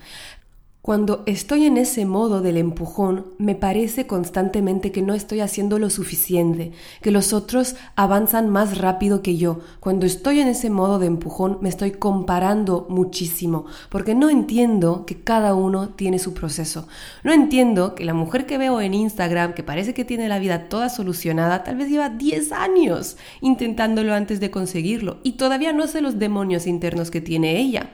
Cuando 0.83 1.25
estoy 1.27 1.67
en 1.67 1.77
ese 1.77 2.07
modo 2.07 2.41
del 2.41 2.57
empujón, 2.57 3.27
me 3.37 3.55
parece 3.55 4.07
constantemente 4.07 4.93
que 4.93 5.03
no 5.03 5.13
estoy 5.13 5.41
haciendo 5.41 5.79
lo 5.79 5.91
suficiente, 5.91 6.73
que 7.03 7.11
los 7.11 7.35
otros 7.35 7.77
avanzan 7.97 8.49
más 8.49 8.79
rápido 8.79 9.21
que 9.21 9.37
yo. 9.37 9.61
Cuando 9.81 10.07
estoy 10.07 10.41
en 10.41 10.49
ese 10.49 10.71
modo 10.71 10.99
de 10.99 11.05
empujón, 11.05 11.59
me 11.61 11.69
estoy 11.69 11.91
comparando 11.91 12.87
muchísimo, 12.89 13.67
porque 13.91 14.15
no 14.15 14.31
entiendo 14.31 15.05
que 15.05 15.21
cada 15.21 15.53
uno 15.53 15.91
tiene 15.91 16.19
su 16.19 16.33
proceso. 16.33 16.89
No 17.25 17.35
entiendo 17.35 17.95
que 17.95 18.07
la 18.07 18.15
mujer 18.15 18.47
que 18.47 18.57
veo 18.57 18.81
en 18.81 18.95
Instagram, 18.95 19.53
que 19.53 19.63
parece 19.63 19.93
que 19.93 20.07
tiene 20.07 20.29
la 20.29 20.39
vida 20.39 20.71
toda 20.71 20.89
solucionada, 20.89 21.63
tal 21.63 21.77
vez 21.77 21.91
lleva 21.91 22.09
10 22.09 22.53
años 22.53 23.19
intentándolo 23.43 24.15
antes 24.15 24.41
de 24.41 24.51
conseguirlo 24.51 25.19
y 25.25 25.33
todavía 25.33 25.75
no 25.75 25.87
sé 25.87 26.01
los 26.01 26.19
demonios 26.19 26.67
internos 26.67 27.11
que 27.11 27.21
tiene 27.21 27.61
ella. 27.61 27.91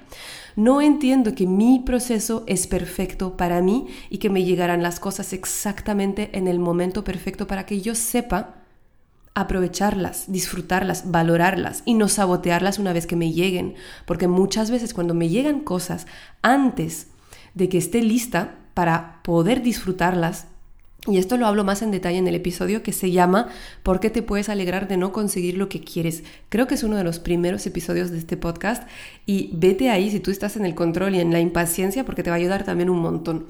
No 0.57 0.81
entiendo 0.81 1.35
que 1.35 1.47
mi 1.47 1.81
proceso 1.81 2.43
es 2.47 2.67
perfecto 2.67 3.37
para 3.37 3.61
mí 3.61 3.87
y 4.11 4.19
que 4.19 4.31
me 4.31 4.43
llegarán 4.43 4.83
las 4.83 4.99
cosas 4.99 5.33
exactamente 5.33 6.31
en 6.33 6.49
el 6.49 6.59
momento 6.59 7.05
perfecto 7.05 7.47
para 7.47 7.67
que 7.67 7.81
yo 7.83 7.95
sepa 7.95 8.55
aprovecharlas, 9.35 10.33
disfrutarlas, 10.33 11.11
valorarlas 11.11 11.83
y 11.85 11.93
no 11.93 12.09
sabotearlas 12.09 12.79
una 12.79 12.95
vez 12.95 13.07
que 13.07 13.17
me 13.17 13.33
lleguen. 13.33 13.75
Porque 14.07 14.29
muchas 14.29 14.71
veces 14.71 14.95
cuando 14.95 15.13
me 15.13 15.29
llegan 15.29 15.61
cosas 15.61 16.07
antes 16.41 17.09
de 17.55 17.69
que 17.69 17.79
esté 17.79 18.03
lista, 18.03 18.57
para 18.77 19.23
poder 19.23 19.63
disfrutarlas 19.63 20.49
y 21.07 21.19
esto 21.19 21.37
lo 21.37 21.47
hablo 21.47 21.65
más 21.65 21.83
en 21.83 21.91
detalle 21.91 22.19
en 22.19 22.27
el 22.27 22.35
episodio 22.35 22.83
que 22.83 22.93
se 22.93 23.11
llama 23.11 23.49
¿Por 23.83 24.01
qué 24.01 24.11
te 24.11 24.23
puedes 24.23 24.49
alegrar 24.49 24.89
de 24.89 24.97
no 24.97 25.13
conseguir 25.13 25.57
lo 25.57 25.69
que 25.69 25.81
quieres? 25.81 26.25
Creo 26.49 26.67
que 26.67 26.75
es 26.75 26.83
uno 26.83 26.97
de 26.97 27.05
los 27.05 27.19
primeros 27.19 27.67
episodios 27.67 28.11
de 28.11 28.19
este 28.19 28.37
podcast 28.37 28.89
y 29.25 29.51
vete 29.53 29.91
ahí 29.91 30.11
si 30.11 30.21
tú 30.21 30.31
estás 30.31 30.57
en 30.57 30.67
el 30.67 30.75
control 30.75 31.15
y 31.15 31.21
en 31.21 31.33
la 31.33 31.41
impaciencia 31.41 32.05
porque 32.05 32.23
te 32.23 32.31
va 32.31 32.37
a 32.37 32.39
ayudar 32.39 32.65
también 32.65 32.91
un 32.91 33.01
montón. 33.01 33.47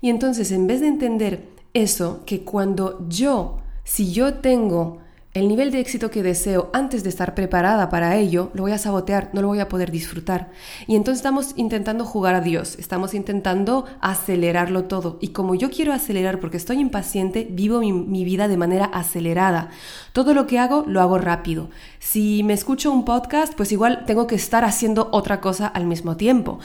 Y 0.00 0.08
entonces, 0.08 0.50
en 0.52 0.66
vez 0.66 0.80
de 0.80 0.88
entender 0.88 1.48
eso, 1.74 2.22
que 2.24 2.40
cuando 2.40 3.06
yo, 3.08 3.58
si 3.84 4.12
yo 4.12 4.34
tengo 4.34 4.99
el 5.32 5.46
nivel 5.46 5.70
de 5.70 5.78
éxito 5.78 6.10
que 6.10 6.24
deseo 6.24 6.70
antes 6.72 7.04
de 7.04 7.08
estar 7.08 7.36
preparada 7.36 7.88
para 7.88 8.16
ello, 8.16 8.50
lo 8.52 8.64
voy 8.64 8.72
a 8.72 8.78
sabotear, 8.78 9.30
no 9.32 9.42
lo 9.42 9.48
voy 9.48 9.60
a 9.60 9.68
poder 9.68 9.92
disfrutar. 9.92 10.50
Y 10.88 10.96
entonces 10.96 11.20
estamos 11.20 11.52
intentando 11.54 12.04
jugar 12.04 12.34
a 12.34 12.40
Dios, 12.40 12.76
estamos 12.80 13.14
intentando 13.14 13.84
acelerarlo 14.00 14.86
todo. 14.86 15.18
Y 15.20 15.28
como 15.28 15.54
yo 15.54 15.70
quiero 15.70 15.92
acelerar 15.92 16.40
porque 16.40 16.56
estoy 16.56 16.80
impaciente, 16.80 17.46
vivo 17.48 17.78
mi, 17.78 18.24
vida 18.24 18.48
de 18.48 18.56
manera 18.56 18.86
acelerada. 18.86 19.70
Todo 20.12 20.34
lo 20.34 20.48
que 20.48 20.58
hago 20.58 20.84
lo 20.88 21.00
hago 21.00 21.18
rápido. 21.18 21.70
Si 22.00 22.42
me 22.42 22.54
escucho 22.54 22.90
un 22.90 23.04
podcast, 23.04 23.54
pues 23.54 23.70
igual 23.70 24.04
tengo 24.06 24.26
que 24.26 24.34
estar 24.34 24.64
haciendo 24.64 25.10
otra 25.12 25.40
cosa 25.40 25.68
al 25.68 25.86
mismo 25.86 26.16
tiempo. 26.16 26.58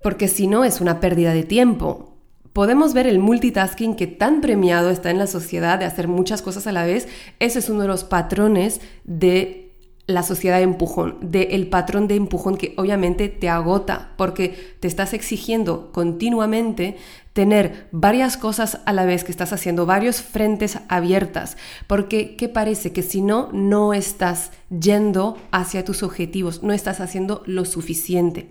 Porque 0.00 0.28
si 0.28 0.46
no 0.46 0.62
es 0.64 0.80
una 0.80 1.00
pérdida 1.00 1.32
de 1.32 1.42
tiempo 1.42 2.19
podemos 2.52 2.94
ver 2.94 3.06
el 3.06 3.18
multitasking 3.18 3.96
que 3.96 4.06
tan 4.06 4.40
premiado 4.40 4.90
está 4.90 5.10
en 5.10 5.18
la 5.18 5.26
sociedad 5.26 5.78
de 5.78 5.84
hacer 5.84 6.08
muchas 6.08 6.42
cosas 6.42 6.66
a 6.66 6.72
la 6.72 6.84
vez. 6.84 7.08
Ese 7.38 7.58
es 7.60 7.68
uno 7.68 7.82
de 7.82 7.88
los 7.88 8.04
patrones 8.04 8.80
de 9.04 9.70
la 10.06 10.22
sociedad 10.22 10.56
de 10.56 10.64
empujón, 10.64 11.18
del 11.20 11.68
patrón 11.68 12.08
de 12.08 12.16
empujón 12.16 12.56
que 12.56 12.74
obviamente 12.76 13.28
te 13.28 13.48
agota 13.48 14.12
porque 14.16 14.74
te 14.80 14.88
estás 14.88 15.14
exigiendo 15.14 15.92
continuamente 15.92 16.96
tener 17.32 17.88
varias 17.92 18.36
cosas 18.36 18.80
a 18.86 18.92
la 18.92 19.04
vez, 19.04 19.22
que 19.22 19.30
estás 19.30 19.52
haciendo 19.52 19.86
varios 19.86 20.20
frentes 20.20 20.78
abiertas, 20.88 21.56
porque 21.86 22.36
¿qué 22.36 22.48
parece? 22.48 22.92
Que 22.92 23.02
si 23.02 23.22
no, 23.22 23.50
no 23.52 23.94
estás 23.94 24.50
yendo 24.68 25.38
hacia 25.52 25.84
tus 25.84 26.02
objetivos, 26.02 26.62
no 26.62 26.72
estás 26.72 27.00
haciendo 27.00 27.42
lo 27.46 27.64
suficiente. 27.64 28.50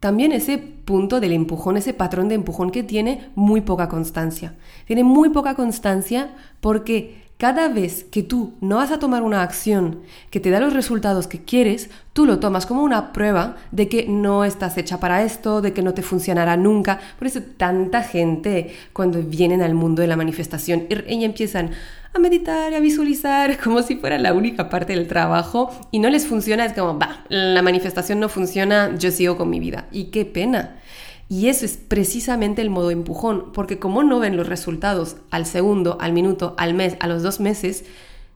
También 0.00 0.32
ese 0.32 0.58
punto 0.58 1.20
del 1.20 1.32
empujón, 1.32 1.76
ese 1.76 1.92
patrón 1.92 2.28
de 2.28 2.36
empujón 2.36 2.70
que 2.70 2.82
tiene 2.82 3.30
muy 3.34 3.60
poca 3.60 3.88
constancia. 3.88 4.54
Tiene 4.86 5.02
muy 5.04 5.30
poca 5.30 5.54
constancia 5.54 6.34
porque 6.60 7.27
cada 7.38 7.68
vez 7.68 8.04
que 8.04 8.24
tú 8.24 8.54
no 8.60 8.76
vas 8.76 8.90
a 8.90 8.98
tomar 8.98 9.22
una 9.22 9.42
acción 9.42 10.00
que 10.30 10.40
te 10.40 10.50
da 10.50 10.58
los 10.58 10.72
resultados 10.72 11.28
que 11.28 11.44
quieres, 11.44 11.88
tú 12.12 12.26
lo 12.26 12.40
tomas 12.40 12.66
como 12.66 12.82
una 12.82 13.12
prueba 13.12 13.56
de 13.70 13.88
que 13.88 14.06
no 14.08 14.44
estás 14.44 14.76
hecha 14.76 14.98
para 14.98 15.22
esto, 15.22 15.60
de 15.60 15.72
que 15.72 15.82
no 15.82 15.94
te 15.94 16.02
funcionará 16.02 16.56
nunca. 16.56 16.98
Por 17.16 17.28
eso 17.28 17.40
tanta 17.56 18.02
gente 18.02 18.74
cuando 18.92 19.22
vienen 19.22 19.62
al 19.62 19.74
mundo 19.74 20.02
de 20.02 20.08
la 20.08 20.16
manifestación 20.16 20.86
y 20.90 21.24
empiezan, 21.24 21.70
a 22.12 22.18
meditar, 22.18 22.74
a 22.74 22.80
visualizar, 22.80 23.58
como 23.62 23.82
si 23.82 23.96
fuera 23.96 24.18
la 24.18 24.32
única 24.32 24.68
parte 24.68 24.94
del 24.94 25.06
trabajo 25.06 25.70
y 25.90 26.00
no 26.00 26.10
les 26.10 26.26
funciona, 26.26 26.64
es 26.64 26.72
como, 26.72 26.98
va, 26.98 27.24
la 27.28 27.62
manifestación 27.62 28.18
no 28.18 28.28
funciona, 28.28 28.96
yo 28.98 29.10
sigo 29.10 29.36
con 29.36 29.48
mi 29.48 29.60
vida. 29.60 29.86
Y 29.92 30.06
qué 30.06 30.24
pena. 30.24 30.76
Y 31.28 31.48
eso 31.48 31.66
es 31.66 31.76
precisamente 31.76 32.62
el 32.62 32.70
modo 32.70 32.90
empujón, 32.90 33.52
porque 33.52 33.78
como 33.78 34.02
no 34.02 34.18
ven 34.18 34.36
los 34.36 34.48
resultados 34.48 35.16
al 35.30 35.44
segundo, 35.44 35.98
al 36.00 36.12
minuto, 36.12 36.54
al 36.56 36.74
mes, 36.74 36.96
a 37.00 37.06
los 37.06 37.22
dos 37.22 37.38
meses, 37.38 37.84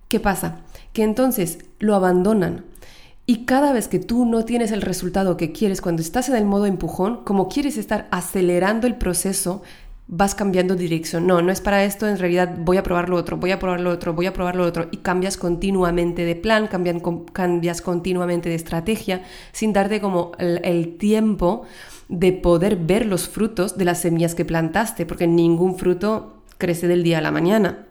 ¿qué 0.08 0.20
pasa? 0.20 0.60
Que 0.92 1.02
entonces 1.02 1.58
lo 1.78 1.94
abandonan. 1.94 2.64
Y 3.24 3.44
cada 3.44 3.72
vez 3.72 3.88
que 3.88 3.98
tú 3.98 4.26
no 4.26 4.44
tienes 4.44 4.72
el 4.72 4.82
resultado 4.82 5.36
que 5.36 5.52
quieres 5.52 5.80
cuando 5.80 6.02
estás 6.02 6.28
en 6.28 6.36
el 6.36 6.44
modo 6.44 6.66
empujón, 6.66 7.24
como 7.24 7.48
quieres 7.48 7.78
estar 7.78 8.08
acelerando 8.10 8.86
el 8.86 8.96
proceso, 8.96 9.62
vas 10.14 10.34
cambiando 10.34 10.74
dirección. 10.74 11.26
No, 11.26 11.40
no 11.40 11.50
es 11.52 11.60
para 11.60 11.84
esto, 11.84 12.06
en 12.06 12.18
realidad 12.18 12.54
voy 12.58 12.76
a 12.76 12.82
probar 12.82 13.08
lo 13.08 13.16
otro, 13.16 13.38
voy 13.38 13.50
a 13.52 13.58
probar 13.58 13.80
lo 13.80 13.90
otro, 13.90 14.12
voy 14.12 14.26
a 14.26 14.34
probar 14.34 14.56
lo 14.56 14.64
otro. 14.64 14.88
Y 14.90 14.98
cambias 14.98 15.36
continuamente 15.36 16.24
de 16.24 16.36
plan, 16.36 16.68
cambias 16.68 17.80
continuamente 17.80 18.48
de 18.48 18.54
estrategia, 18.54 19.22
sin 19.52 19.72
darte 19.72 20.00
como 20.00 20.32
el, 20.38 20.96
tiempo 20.98 21.62
de 22.12 22.34
poder 22.34 22.76
ver 22.76 23.06
los 23.06 23.26
frutos 23.26 23.78
de 23.78 23.86
las 23.86 24.02
semillas 24.02 24.34
que 24.34 24.44
plantaste, 24.44 25.06
porque 25.06 25.26
ningún 25.26 25.78
fruto 25.78 26.42
crece 26.58 26.86
del 26.86 27.02
día 27.02 27.18
a 27.18 27.22
la 27.22 27.30
mañana. 27.30 27.86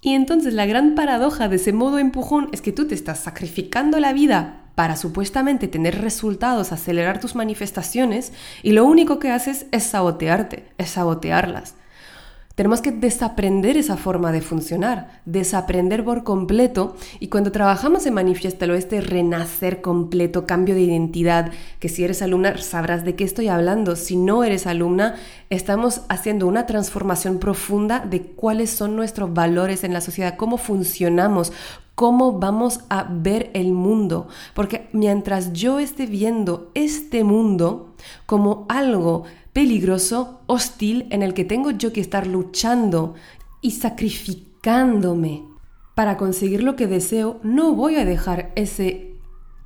Y 0.00 0.14
entonces 0.14 0.54
la 0.54 0.66
gran 0.66 0.96
paradoja 0.96 1.48
de 1.48 1.56
ese 1.56 1.72
modo 1.72 2.00
empujón 2.00 2.48
es 2.52 2.60
que 2.60 2.72
tú 2.72 2.88
te 2.88 2.96
estás 2.96 3.20
sacrificando 3.20 4.00
la 4.00 4.12
vida 4.12 4.72
para 4.74 4.96
supuestamente 4.96 5.68
tener 5.68 6.02
resultados, 6.02 6.72
acelerar 6.72 7.20
tus 7.20 7.36
manifestaciones 7.36 8.32
y 8.64 8.72
lo 8.72 8.84
único 8.84 9.20
que 9.20 9.30
haces 9.30 9.66
es 9.70 9.84
sabotearte, 9.84 10.66
es 10.76 10.90
sabotearlas. 10.90 11.76
Tenemos 12.54 12.80
que 12.80 12.92
desaprender 12.92 13.76
esa 13.76 13.96
forma 13.96 14.30
de 14.30 14.40
funcionar, 14.40 15.20
desaprender 15.24 16.04
por 16.04 16.22
completo. 16.22 16.94
Y 17.18 17.26
cuando 17.26 17.50
trabajamos 17.50 18.06
en 18.06 18.14
Manifiéstalo, 18.14 18.74
este 18.74 19.00
renacer 19.00 19.80
completo, 19.80 20.46
cambio 20.46 20.76
de 20.76 20.82
identidad, 20.82 21.50
que 21.80 21.88
si 21.88 22.04
eres 22.04 22.22
alumna 22.22 22.56
sabrás 22.58 23.04
de 23.04 23.16
qué 23.16 23.24
estoy 23.24 23.48
hablando, 23.48 23.96
si 23.96 24.16
no 24.16 24.44
eres 24.44 24.68
alumna, 24.68 25.16
estamos 25.50 26.02
haciendo 26.08 26.46
una 26.46 26.64
transformación 26.66 27.40
profunda 27.40 27.98
de 27.98 28.22
cuáles 28.22 28.70
son 28.70 28.94
nuestros 28.94 29.34
valores 29.34 29.82
en 29.82 29.92
la 29.92 30.00
sociedad, 30.00 30.36
cómo 30.36 30.56
funcionamos, 30.56 31.52
cómo 31.94 32.38
vamos 32.38 32.80
a 32.88 33.04
ver 33.10 33.50
el 33.54 33.72
mundo. 33.72 34.28
Porque 34.54 34.88
mientras 34.92 35.52
yo 35.52 35.78
esté 35.78 36.06
viendo 36.06 36.70
este 36.74 37.24
mundo 37.24 37.94
como 38.26 38.66
algo 38.68 39.24
peligroso, 39.52 40.40
hostil, 40.46 41.06
en 41.10 41.22
el 41.22 41.34
que 41.34 41.44
tengo 41.44 41.70
yo 41.70 41.92
que 41.92 42.00
estar 42.00 42.26
luchando 42.26 43.14
y 43.60 43.72
sacrificándome 43.72 45.44
para 45.94 46.16
conseguir 46.16 46.62
lo 46.62 46.76
que 46.76 46.86
deseo, 46.86 47.38
no 47.42 47.72
voy 47.74 47.96
a 47.96 48.04
dejar 48.04 48.52
ese 48.56 49.13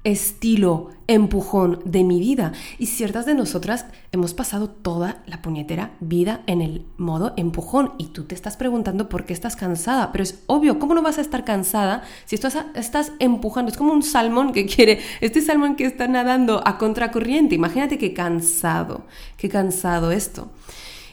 estilo 0.08 0.90
empujón 1.06 1.80
de 1.84 2.04
mi 2.04 2.18
vida. 2.20 2.52
Y 2.78 2.86
ciertas 2.86 3.26
de 3.26 3.34
nosotras 3.34 3.86
hemos 4.12 4.34
pasado 4.34 4.68
toda 4.68 5.22
la 5.26 5.42
puñetera 5.42 5.92
vida 6.00 6.42
en 6.46 6.60
el 6.60 6.86
modo 6.96 7.34
empujón. 7.36 7.92
Y 7.98 8.08
tú 8.08 8.24
te 8.24 8.34
estás 8.34 8.56
preguntando 8.56 9.08
por 9.08 9.24
qué 9.24 9.32
estás 9.32 9.56
cansada. 9.56 10.12
Pero 10.12 10.24
es 10.24 10.42
obvio, 10.46 10.78
¿cómo 10.78 10.94
no 10.94 11.02
vas 11.02 11.18
a 11.18 11.22
estar 11.22 11.44
cansada 11.44 12.02
si 12.24 12.34
estás, 12.34 12.58
estás 12.74 13.12
empujando? 13.18 13.70
Es 13.70 13.78
como 13.78 13.92
un 13.92 14.02
salmón 14.02 14.52
que 14.52 14.66
quiere, 14.66 15.00
este 15.20 15.40
salmón 15.40 15.76
que 15.76 15.86
está 15.86 16.08
nadando 16.08 16.62
a 16.66 16.78
contracorriente. 16.78 17.54
Imagínate 17.54 17.98
qué 17.98 18.12
cansado, 18.12 19.02
qué 19.36 19.48
cansado 19.48 20.10
esto. 20.10 20.50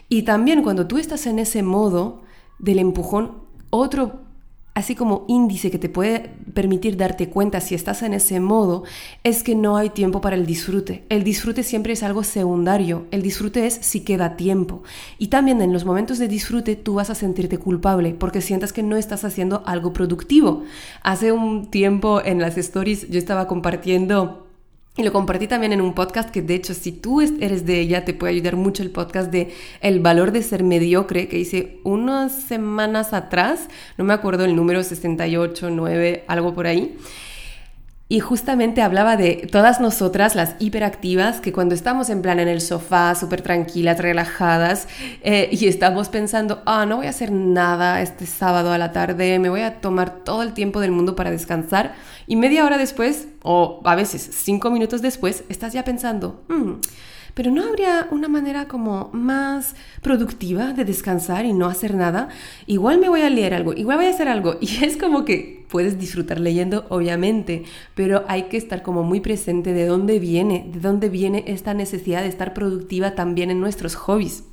Y 0.08 0.24
también 0.24 0.62
cuando 0.62 0.88
tú 0.88 0.98
estás 0.98 1.26
en 1.26 1.40
ese 1.40 1.64
modo 1.64 2.22
del 2.60 2.80
empujón, 2.80 3.44
otro 3.70 4.25
así 4.76 4.94
como 4.94 5.24
índice 5.30 5.72
que 5.72 5.80
te 5.80 5.90
puede 5.90 6.32
permitir 6.54 6.98
darte 6.98 7.30
cuenta 7.30 7.62
si 7.62 7.76
estás 7.76 8.04
en 8.04 8.14
ese 8.14 8.40
modo, 8.42 8.84
es 9.24 9.42
que 9.42 9.56
no 9.56 9.78
hay 9.78 9.90
tiempo 9.90 10.20
para 10.22 10.36
el 10.36 10.46
disfrute. 10.46 11.06
El 11.10 11.24
disfrute 11.24 11.64
siempre 11.64 11.94
es 11.94 12.04
algo 12.04 12.24
secundario. 12.24 13.06
El 13.12 13.22
disfrute 13.22 13.66
es 13.66 13.74
si 13.74 14.02
queda 14.02 14.36
tiempo. 14.36 14.84
Y 15.18 15.28
también 15.28 15.62
en 15.62 15.72
los 15.72 15.86
momentos 15.86 16.20
de 16.20 16.28
disfrute 16.28 16.76
tú 16.76 16.96
vas 16.96 17.10
a 17.10 17.16
sentirte 17.16 17.58
culpable 17.58 18.14
porque 18.14 18.42
sientas 18.42 18.74
que 18.74 18.84
no 18.84 18.98
estás 18.98 19.24
haciendo 19.24 19.64
algo 19.66 19.94
productivo. 19.94 20.64
Hace 21.02 21.32
un 21.32 21.72
tiempo 21.72 22.22
en 22.24 22.40
las 22.40 22.58
stories 22.58 23.10
yo 23.10 23.18
estaba 23.18 23.48
compartiendo 23.48 24.45
y 24.98 25.04
lo 25.04 25.12
compartí 25.12 25.48
también 25.48 25.74
en 25.74 25.82
un 25.82 25.94
podcast 25.94 26.30
que 26.30 26.42
de 26.42 26.56
hecho 26.56 26.74
si 26.74 26.94
tú 26.94 27.22
eres 27.22 27.66
de 27.66 27.80
ella 27.80 28.06
te 28.06 28.14
puede 28.14 28.34
ayudar 28.34 28.56
mucho 28.56 28.82
el 28.82 28.92
podcast 28.92 29.30
de 29.30 29.54
El 29.82 30.00
valor 30.00 30.32
de 30.32 30.42
ser 30.42 30.64
mediocre 30.64 31.28
que 31.28 31.38
hice 31.38 31.80
unas 31.84 32.32
semanas 32.32 33.14
atrás, 33.14 33.68
no 33.98 34.06
me 34.06 34.14
acuerdo 34.14 34.46
el 34.46 34.56
número 34.56 34.84
68, 34.84 35.70
9, 35.70 36.24
algo 36.28 36.54
por 36.54 36.68
ahí. 36.68 36.98
Y 38.08 38.20
justamente 38.20 38.84
hablaba 38.84 39.18
de 39.18 39.48
todas 39.52 39.80
nosotras, 39.80 40.36
las 40.36 40.56
hiperactivas, 40.60 41.42
que 41.42 41.52
cuando 41.52 41.74
estamos 41.74 42.12
en 42.12 42.22
plan 42.22 42.40
en 42.40 42.48
el 42.48 42.62
sofá, 42.62 43.16
súper 43.16 43.42
tranquilas, 43.42 43.98
relajadas, 43.98 44.88
eh, 45.24 45.50
y 45.52 45.66
estamos 45.66 46.10
pensando, 46.10 46.62
ah, 46.68 46.86
no 46.86 46.98
voy 46.98 47.08
a 47.08 47.10
hacer 47.10 47.32
nada 47.32 48.04
este 48.04 48.28
sábado 48.28 48.72
a 48.72 48.78
la 48.78 48.92
tarde, 48.92 49.40
me 49.40 49.50
voy 49.50 49.62
a 49.62 49.82
tomar 49.82 50.24
todo 50.24 50.44
el 50.44 50.54
tiempo 50.54 50.82
del 50.82 50.92
mundo 50.92 51.16
para 51.16 51.32
descansar, 51.32 51.96
y 52.28 52.36
media 52.36 52.64
hora 52.64 52.78
después, 52.78 53.28
o 53.42 53.82
a 53.86 53.96
veces 53.96 54.30
cinco 54.32 54.70
minutos 54.70 55.02
después, 55.02 55.44
estás 55.50 55.74
ya 55.74 55.84
pensando, 55.84 56.44
hmm, 56.48 56.74
pero 57.36 57.52
¿no 57.52 57.64
habría 57.66 58.08
una 58.12 58.30
manera 58.30 58.68
como 58.68 59.10
más 59.12 59.76
productiva 60.02 60.72
de 60.72 60.86
descansar 60.86 61.46
y 61.46 61.52
no 61.54 61.68
hacer 61.68 61.94
nada? 61.94 62.30
Igual 62.66 63.00
me 63.00 63.10
voy 63.10 63.22
a 63.22 63.30
leer 63.30 63.54
algo, 63.54 63.74
igual 63.74 63.98
voy 63.98 64.08
a 64.08 64.10
hacer 64.10 64.28
algo. 64.30 64.58
Y 64.66 64.84
es 64.84 64.98
como 64.98 65.26
que 65.26 65.66
puedes 65.70 66.00
disfrutar 66.00 66.40
leyendo, 66.40 66.86
obviamente, 66.90 67.66
pero 67.94 68.24
hay 68.28 68.44
que 68.44 68.58
estar 68.58 68.82
como 68.82 69.04
muy 69.04 69.20
presente 69.20 69.74
de 69.74 69.86
dónde 69.86 70.18
viene, 70.18 70.66
de 70.72 70.80
dónde 70.80 71.10
viene 71.10 71.44
esta 71.48 71.74
necesidad 71.74 72.22
de 72.22 72.30
estar 72.30 72.54
productiva 72.54 73.16
también 73.16 73.52
en 73.52 73.60
nuestros 73.60 73.96
hobbies. 73.96 74.46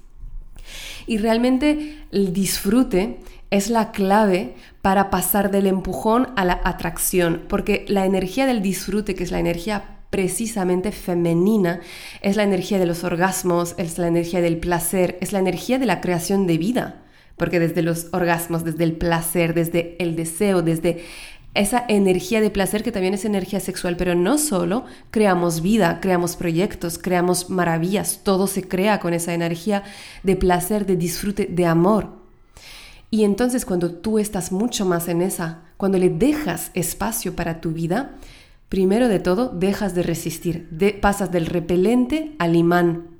Y 1.06 1.18
realmente 1.18 2.04
el 2.10 2.32
disfrute 2.32 3.20
es 3.50 3.70
la 3.70 3.92
clave 3.92 4.56
para 4.80 5.08
pasar 5.10 5.52
del 5.52 5.68
empujón 5.68 6.28
a 6.34 6.44
la 6.44 6.60
atracción, 6.64 7.42
porque 7.48 7.84
la 7.86 8.06
energía 8.06 8.46
del 8.46 8.60
disfrute, 8.60 9.14
que 9.14 9.22
es 9.22 9.30
la 9.30 9.38
energía 9.38 10.01
precisamente 10.12 10.92
femenina, 10.92 11.80
es 12.20 12.36
la 12.36 12.42
energía 12.42 12.78
de 12.78 12.84
los 12.84 13.02
orgasmos, 13.02 13.74
es 13.78 13.96
la 13.96 14.08
energía 14.08 14.42
del 14.42 14.58
placer, 14.58 15.16
es 15.22 15.32
la 15.32 15.38
energía 15.38 15.78
de 15.78 15.86
la 15.86 16.02
creación 16.02 16.46
de 16.46 16.58
vida. 16.58 17.02
Porque 17.38 17.58
desde 17.58 17.80
los 17.80 18.08
orgasmos, 18.12 18.62
desde 18.62 18.84
el 18.84 18.92
placer, 18.92 19.54
desde 19.54 19.96
el 19.98 20.14
deseo, 20.14 20.60
desde 20.60 21.02
esa 21.54 21.86
energía 21.88 22.42
de 22.42 22.50
placer 22.50 22.82
que 22.82 22.92
también 22.92 23.14
es 23.14 23.24
energía 23.24 23.58
sexual, 23.58 23.96
pero 23.96 24.14
no 24.14 24.36
solo, 24.36 24.84
creamos 25.10 25.62
vida, 25.62 25.98
creamos 26.02 26.36
proyectos, 26.36 26.98
creamos 26.98 27.48
maravillas, 27.48 28.20
todo 28.22 28.46
se 28.46 28.68
crea 28.68 29.00
con 29.00 29.14
esa 29.14 29.32
energía 29.32 29.82
de 30.22 30.36
placer, 30.36 30.84
de 30.84 30.96
disfrute, 30.96 31.46
de 31.46 31.64
amor. 31.64 32.10
Y 33.10 33.24
entonces 33.24 33.64
cuando 33.64 33.94
tú 33.94 34.18
estás 34.18 34.52
mucho 34.52 34.84
más 34.84 35.08
en 35.08 35.22
esa, 35.22 35.62
cuando 35.78 35.96
le 35.96 36.10
dejas 36.10 36.70
espacio 36.74 37.34
para 37.34 37.62
tu 37.62 37.72
vida, 37.72 38.10
primero 38.72 39.08
de 39.08 39.18
todo 39.18 39.50
dejas 39.50 39.94
de 39.94 40.02
resistir, 40.02 40.66
pasas 41.02 41.30
del 41.30 41.44
repelente 41.44 42.34
al 42.38 42.56
imán. 42.56 43.18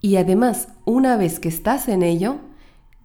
Y 0.00 0.16
además, 0.16 0.68
una 0.86 1.18
vez 1.18 1.38
que 1.38 1.50
estás 1.50 1.86
en 1.86 2.02
ello, 2.02 2.38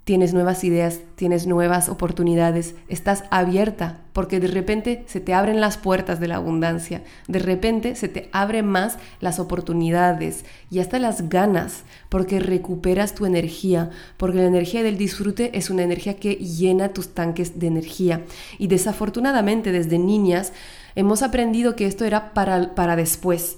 tienes 0.06 0.36
nuevas 0.36 0.64
ideas, 0.64 1.00
tienes 1.16 1.48
nuevas 1.48 1.90
oportunidades, 1.90 2.76
estás 2.88 3.24
abierta, 3.32 4.02
porque 4.14 4.40
de 4.40 4.48
repente 4.48 5.04
se 5.08 5.20
te 5.20 5.34
abren 5.34 5.60
las 5.60 5.78
puertas 5.78 6.20
de 6.20 6.28
la 6.28 6.36
abundancia, 6.36 7.02
de 7.28 7.40
repente 7.40 7.96
se 7.96 8.08
te 8.08 8.30
abren 8.32 8.68
más 8.68 9.00
las 9.20 9.40
oportunidades 9.40 10.46
y 10.70 10.78
hasta 10.78 11.00
las 11.00 11.28
ganas, 11.28 11.84
porque 12.08 12.40
recuperas 12.40 13.16
tu 13.16 13.26
energía, 13.26 13.90
porque 14.18 14.38
la 14.38 14.46
energía 14.46 14.84
del 14.84 15.00
disfrute 15.00 15.58
es 15.58 15.72
una 15.72 15.82
energía 15.82 16.18
que 16.18 16.36
llena 16.36 16.90
tus 16.90 17.16
tanques 17.16 17.58
de 17.60 17.66
energía. 17.66 18.22
Y 18.60 18.68
desafortunadamente 18.68 19.72
desde 19.72 19.98
niñas 19.98 20.54
hemos 20.94 21.24
aprendido 21.24 21.76
que 21.76 21.88
esto 21.88 22.06
era 22.06 22.32
para, 22.36 22.76
para 22.76 22.96
después. 22.96 23.58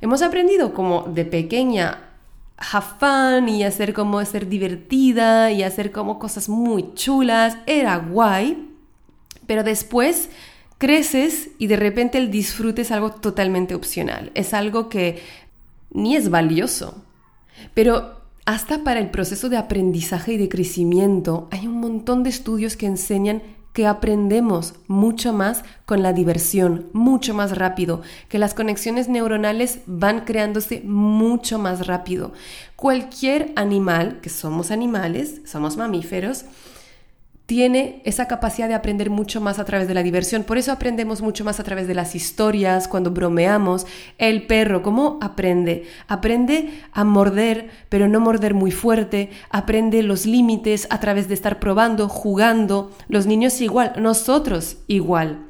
Hemos 0.00 0.22
aprendido 0.22 0.74
como 0.74 1.02
de 1.02 1.24
pequeña 1.24 2.07
have 2.58 2.86
fun 2.98 3.48
y 3.48 3.62
hacer 3.64 3.92
como 3.92 4.24
ser 4.24 4.48
divertida 4.48 5.50
y 5.52 5.62
hacer 5.62 5.92
como 5.92 6.18
cosas 6.18 6.48
muy 6.48 6.92
chulas. 6.94 7.56
Era 7.66 7.96
guay, 7.96 8.68
pero 9.46 9.62
después 9.62 10.28
creces 10.78 11.50
y 11.58 11.66
de 11.66 11.76
repente 11.76 12.18
el 12.18 12.30
disfrute 12.30 12.82
es 12.82 12.90
algo 12.90 13.10
totalmente 13.10 13.74
opcional. 13.74 14.30
Es 14.34 14.54
algo 14.54 14.88
que 14.88 15.22
ni 15.90 16.16
es 16.16 16.30
valioso. 16.30 17.04
Pero 17.74 18.18
hasta 18.44 18.84
para 18.84 19.00
el 19.00 19.10
proceso 19.10 19.48
de 19.48 19.56
aprendizaje 19.56 20.32
y 20.32 20.36
de 20.36 20.48
crecimiento 20.48 21.48
hay 21.50 21.66
un 21.66 21.80
montón 21.80 22.22
de 22.22 22.30
estudios 22.30 22.76
que 22.76 22.86
enseñan 22.86 23.42
que 23.78 23.86
aprendemos 23.86 24.74
mucho 24.88 25.32
más 25.32 25.62
con 25.86 26.02
la 26.02 26.12
diversión, 26.12 26.88
mucho 26.92 27.32
más 27.32 27.56
rápido, 27.56 28.02
que 28.28 28.40
las 28.40 28.52
conexiones 28.52 29.08
neuronales 29.08 29.82
van 29.86 30.24
creándose 30.24 30.82
mucho 30.84 31.60
más 31.60 31.86
rápido. 31.86 32.32
Cualquier 32.74 33.52
animal, 33.54 34.18
que 34.20 34.30
somos 34.30 34.72
animales, 34.72 35.42
somos 35.44 35.76
mamíferos, 35.76 36.44
tiene 37.48 38.02
esa 38.04 38.28
capacidad 38.28 38.68
de 38.68 38.74
aprender 38.74 39.08
mucho 39.08 39.40
más 39.40 39.58
a 39.58 39.64
través 39.64 39.88
de 39.88 39.94
la 39.94 40.02
diversión. 40.02 40.44
Por 40.44 40.58
eso 40.58 40.70
aprendemos 40.70 41.22
mucho 41.22 41.46
más 41.46 41.58
a 41.58 41.64
través 41.64 41.86
de 41.86 41.94
las 41.94 42.14
historias, 42.14 42.88
cuando 42.88 43.10
bromeamos. 43.10 43.86
El 44.18 44.46
perro, 44.46 44.82
¿cómo 44.82 45.18
aprende? 45.22 45.86
Aprende 46.08 46.82
a 46.92 47.04
morder, 47.04 47.70
pero 47.88 48.06
no 48.06 48.20
morder 48.20 48.52
muy 48.52 48.70
fuerte. 48.70 49.30
Aprende 49.48 50.02
los 50.02 50.26
límites 50.26 50.86
a 50.90 51.00
través 51.00 51.26
de 51.26 51.32
estar 51.32 51.58
probando, 51.58 52.10
jugando. 52.10 52.90
Los 53.08 53.24
niños 53.24 53.62
igual, 53.62 53.94
nosotros 53.96 54.76
igual. 54.86 55.46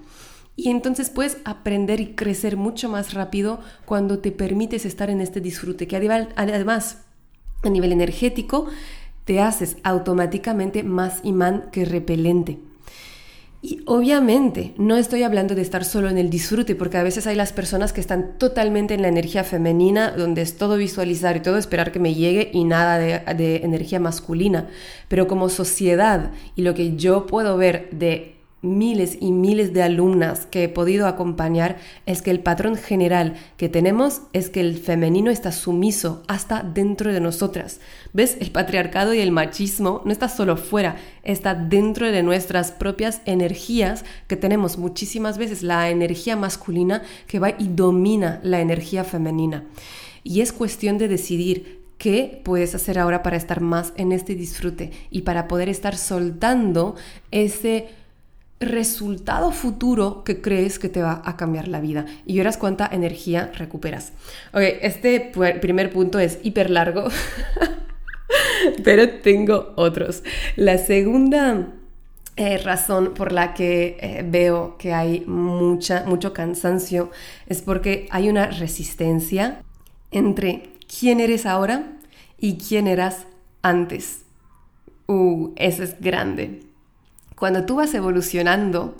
Y 0.54 0.70
entonces 0.70 1.10
puedes 1.10 1.38
aprender 1.44 1.98
y 1.98 2.14
crecer 2.14 2.56
mucho 2.56 2.88
más 2.88 3.12
rápido 3.12 3.58
cuando 3.86 4.20
te 4.20 4.30
permites 4.30 4.86
estar 4.86 5.10
en 5.10 5.20
este 5.20 5.40
disfrute, 5.40 5.88
que 5.88 5.96
además 5.96 6.98
a 7.64 7.70
nivel 7.70 7.90
energético 7.90 8.68
te 9.28 9.40
haces 9.40 9.76
automáticamente 9.82 10.82
más 10.82 11.20
imán 11.22 11.68
que 11.70 11.84
repelente. 11.84 12.56
Y 13.60 13.82
obviamente 13.84 14.72
no 14.78 14.96
estoy 14.96 15.22
hablando 15.22 15.54
de 15.54 15.60
estar 15.60 15.84
solo 15.84 16.08
en 16.08 16.16
el 16.16 16.30
disfrute, 16.30 16.74
porque 16.74 16.96
a 16.96 17.02
veces 17.02 17.26
hay 17.26 17.36
las 17.36 17.52
personas 17.52 17.92
que 17.92 18.00
están 18.00 18.38
totalmente 18.38 18.94
en 18.94 19.02
la 19.02 19.08
energía 19.08 19.44
femenina, 19.44 20.12
donde 20.12 20.40
es 20.40 20.56
todo 20.56 20.78
visualizar 20.78 21.36
y 21.36 21.40
todo 21.40 21.58
esperar 21.58 21.92
que 21.92 21.98
me 21.98 22.14
llegue 22.14 22.50
y 22.54 22.64
nada 22.64 22.98
de, 22.98 23.20
de 23.34 23.56
energía 23.56 24.00
masculina. 24.00 24.70
Pero 25.08 25.28
como 25.28 25.50
sociedad 25.50 26.30
y 26.56 26.62
lo 26.62 26.72
que 26.72 26.96
yo 26.96 27.26
puedo 27.26 27.58
ver 27.58 27.90
de 27.90 28.37
miles 28.60 29.16
y 29.20 29.30
miles 29.30 29.72
de 29.72 29.82
alumnas 29.82 30.46
que 30.46 30.64
he 30.64 30.68
podido 30.68 31.06
acompañar 31.06 31.76
es 32.06 32.22
que 32.22 32.30
el 32.30 32.40
patrón 32.40 32.76
general 32.76 33.36
que 33.56 33.68
tenemos 33.68 34.22
es 34.32 34.50
que 34.50 34.60
el 34.60 34.78
femenino 34.78 35.30
está 35.30 35.52
sumiso 35.52 36.22
hasta 36.26 36.62
dentro 36.62 37.12
de 37.12 37.20
nosotras. 37.20 37.80
¿Ves? 38.12 38.36
El 38.40 38.50
patriarcado 38.50 39.14
y 39.14 39.20
el 39.20 39.30
machismo 39.30 40.02
no 40.04 40.10
está 40.10 40.28
solo 40.28 40.56
fuera, 40.56 40.96
está 41.22 41.54
dentro 41.54 42.10
de 42.10 42.22
nuestras 42.22 42.72
propias 42.72 43.20
energías 43.26 44.04
que 44.26 44.36
tenemos 44.36 44.78
muchísimas 44.78 45.38
veces 45.38 45.62
la 45.62 45.90
energía 45.90 46.36
masculina 46.36 47.02
que 47.26 47.38
va 47.38 47.50
y 47.50 47.68
domina 47.68 48.40
la 48.42 48.60
energía 48.60 49.04
femenina. 49.04 49.64
Y 50.24 50.40
es 50.40 50.52
cuestión 50.52 50.98
de 50.98 51.08
decidir 51.08 51.78
qué 51.98 52.40
puedes 52.44 52.74
hacer 52.74 52.98
ahora 52.98 53.22
para 53.22 53.36
estar 53.36 53.60
más 53.60 53.92
en 53.96 54.12
este 54.12 54.34
disfrute 54.34 54.92
y 55.10 55.22
para 55.22 55.48
poder 55.48 55.68
estar 55.68 55.96
soltando 55.96 56.94
ese 57.30 57.88
resultado 58.60 59.52
futuro 59.52 60.24
que 60.24 60.40
crees 60.40 60.78
que 60.78 60.88
te 60.88 61.02
va 61.02 61.22
a 61.24 61.36
cambiar 61.36 61.68
la 61.68 61.80
vida 61.80 62.06
y 62.26 62.38
verás 62.38 62.56
cuánta 62.56 62.88
energía 62.90 63.52
recuperas. 63.54 64.12
Ok, 64.52 64.62
este 64.82 65.20
primer 65.60 65.92
punto 65.92 66.18
es 66.18 66.38
hiper 66.42 66.70
largo, 66.70 67.08
pero 68.84 69.08
tengo 69.20 69.72
otros. 69.76 70.22
La 70.56 70.78
segunda 70.78 71.68
eh, 72.36 72.58
razón 72.58 73.14
por 73.14 73.32
la 73.32 73.54
que 73.54 73.96
eh, 74.00 74.24
veo 74.24 74.76
que 74.78 74.92
hay 74.92 75.24
mucha, 75.26 76.04
mucho 76.06 76.32
cansancio 76.32 77.10
es 77.46 77.62
porque 77.62 78.06
hay 78.10 78.28
una 78.28 78.46
resistencia 78.46 79.62
entre 80.10 80.70
quién 80.86 81.20
eres 81.20 81.46
ahora 81.46 81.92
y 82.38 82.58
quién 82.58 82.86
eras 82.86 83.26
antes. 83.62 84.22
Uh, 85.06 85.52
eso 85.56 85.82
es 85.82 86.00
grande. 86.00 86.67
Cuando 87.38 87.64
tú 87.64 87.76
vas 87.76 87.94
evolucionando, 87.94 88.96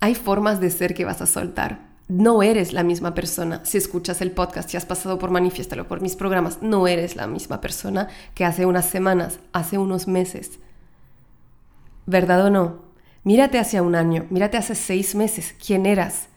hay 0.00 0.14
formas 0.14 0.60
de 0.60 0.70
ser 0.70 0.92
que 0.92 1.06
vas 1.06 1.22
a 1.22 1.26
soltar. 1.26 1.88
No 2.06 2.42
eres 2.42 2.72
la 2.72 2.82
misma 2.82 3.14
persona. 3.14 3.62
Si 3.64 3.78
escuchas 3.78 4.20
el 4.20 4.32
podcast, 4.32 4.68
si 4.68 4.76
has 4.76 4.86
pasado 4.86 5.18
por 5.18 5.30
Manifiéstalo, 5.30 5.88
por 5.88 6.00
mis 6.02 6.14
programas, 6.14 6.62
no 6.62 6.86
eres 6.86 7.16
la 7.16 7.26
misma 7.26 7.60
persona 7.60 8.08
que 8.34 8.44
hace 8.44 8.66
unas 8.66 8.86
semanas, 8.86 9.40
hace 9.52 9.78
unos 9.78 10.08
meses. 10.08 10.58
¿Verdad 12.06 12.46
o 12.46 12.50
no? 12.50 12.82
Mírate 13.24 13.58
hacia 13.58 13.82
un 13.82 13.94
año, 13.94 14.26
mírate 14.30 14.56
hace 14.56 14.74
seis 14.74 15.14
meses. 15.14 15.54
¿Quién 15.64 15.86
eras? 15.86 16.28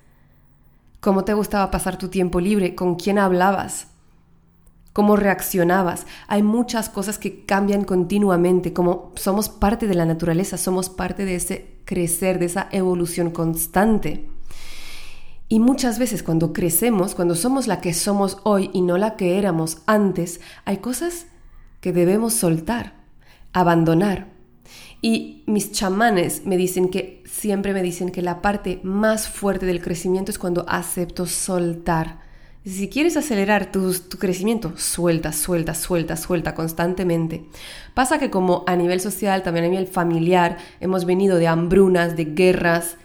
¿Cómo 1.02 1.26
te 1.26 1.34
gustaba 1.34 1.71
pasar 1.71 1.97
tu 1.97 2.08
tiempo 2.08 2.39
libre? 2.39 2.74
¿Con 2.76 2.95
quién 2.95 3.17
hablabas? 3.17 3.88
Cómo 4.94 5.16
reaccionabas. 5.16 6.06
Hay 6.28 6.44
muchas 6.44 6.90
cosas 6.90 7.18
que 7.18 7.46
cambian 7.46 7.84
continuamente, 7.84 8.74
como 8.74 9.12
somos 9.16 9.50
parte 9.50 9.88
de 9.88 9.96
la 9.96 10.06
naturaleza, 10.06 10.58
somos 10.58 10.90
parte 10.90 11.26
de 11.26 11.36
ese 11.36 11.78
crecer, 11.86 12.40
de 12.40 12.46
esa 12.46 12.68
evolución 12.72 13.32
constante. 13.32 14.28
Y 15.48 15.60
muchas 15.60 16.00
veces 16.00 16.24
cuando 16.24 16.54
crecemos, 16.54 17.14
cuando 17.14 17.36
somos 17.36 17.68
la 17.68 17.82
que 17.82 17.94
somos 17.94 18.38
hoy 18.44 18.70
y 18.74 18.82
no 18.82 18.98
la 18.98 19.18
que 19.18 19.38
éramos 19.38 19.80
antes, 19.86 20.40
hay 20.64 20.78
cosas 20.78 21.26
que 21.82 21.92
debemos 21.92 22.34
soltar, 22.34 22.94
abandonar. 23.52 24.28
Y 25.02 25.44
mis 25.48 25.72
chamanes 25.72 26.46
me 26.46 26.56
dicen 26.56 26.90
que, 26.90 27.22
siempre 27.26 27.74
me 27.74 27.84
dicen 27.84 28.12
que 28.12 28.22
la 28.22 28.42
parte 28.42 28.80
más 28.84 29.28
fuerte 29.28 29.66
del 29.66 29.82
crecimiento 29.82 30.32
es 30.32 30.40
cuando 30.40 30.64
acepto 30.70 31.26
soltar 31.26 32.21
si 32.65 32.89
quieres 32.89 33.17
acelerar 33.17 33.71
tu, 33.71 33.91
crecimiento, 34.19 34.74
suelta, 34.78 35.34
suelta, 35.34 35.74
suelta, 35.74 36.15
suelta 36.15 36.54
constantemente. 36.54 37.45
Pasa 37.95 38.19
que 38.19 38.30
como 38.30 38.63
a 38.67 38.76
nivel 38.76 39.02
social, 39.02 39.41
también 39.41 39.65
a 39.65 39.69
nivel 39.69 39.88
familiar, 39.88 40.58
hemos 40.80 41.06
venido 41.06 41.38
de 41.38 41.47
hambrunas, 41.47 42.15
de 42.15 42.26
guerras. 42.26 42.97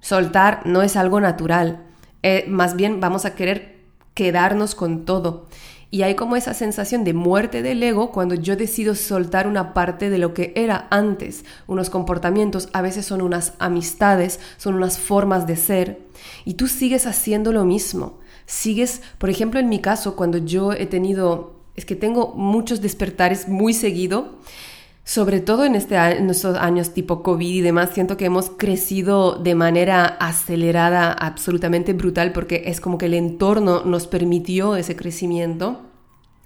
Soltar 0.00 0.60
no 0.66 0.82
es 0.82 0.96
algo 0.96 1.20
natural. 1.20 1.86
Eh, 2.22 2.44
más 2.48 2.76
bien 2.76 3.00
vamos 3.00 3.24
a 3.24 3.34
querer 3.34 3.78
quedarnos 4.12 4.74
con 4.74 5.06
todo. 5.06 5.46
Y 5.90 6.02
hay 6.02 6.14
como 6.14 6.36
esa 6.36 6.52
sensación 6.52 7.02
de 7.02 7.14
muerte 7.14 7.62
del 7.62 7.82
ego 7.82 8.12
cuando 8.12 8.34
yo 8.34 8.56
decido 8.56 8.94
soltar 8.94 9.46
una 9.46 9.72
parte 9.72 10.10
de 10.10 10.18
lo 10.18 10.34
que 10.34 10.52
era 10.54 10.86
antes. 10.90 11.46
Unos 11.66 11.88
comportamientos, 11.88 12.68
a 12.74 12.82
veces 12.82 13.06
son 13.06 13.22
unas 13.22 13.54
amistades, 13.58 14.38
son 14.58 14.74
unas 14.74 14.98
formas 14.98 15.46
de 15.46 15.56
ser. 15.56 16.02
Y 16.44 16.54
tú 16.54 16.66
sigues 16.68 17.06
haciendo 17.06 17.52
lo 17.52 17.64
mismo 17.64 18.18
sigues, 18.48 19.02
por 19.18 19.28
ejemplo, 19.28 19.60
en 19.60 19.68
mi 19.68 19.78
caso, 19.78 20.16
cuando 20.16 20.38
yo 20.38 20.72
he 20.72 20.86
tenido, 20.86 21.60
es 21.76 21.84
que 21.84 21.94
tengo 21.94 22.32
muchos 22.34 22.80
despertares 22.80 23.46
muy 23.46 23.74
seguido, 23.74 24.38
sobre 25.04 25.40
todo 25.40 25.64
en, 25.64 25.74
este, 25.74 25.96
en 25.96 26.28
estos 26.30 26.56
años 26.56 26.92
tipo 26.92 27.22
COVID 27.22 27.54
y 27.54 27.60
demás, 27.60 27.90
siento 27.92 28.16
que 28.16 28.24
hemos 28.24 28.50
crecido 28.50 29.36
de 29.36 29.54
manera 29.54 30.04
acelerada, 30.04 31.12
absolutamente 31.12 31.92
brutal, 31.92 32.32
porque 32.32 32.64
es 32.66 32.80
como 32.80 32.98
que 32.98 33.06
el 33.06 33.14
entorno 33.14 33.84
nos 33.84 34.06
permitió 34.06 34.76
ese 34.76 34.96
crecimiento. 34.96 35.82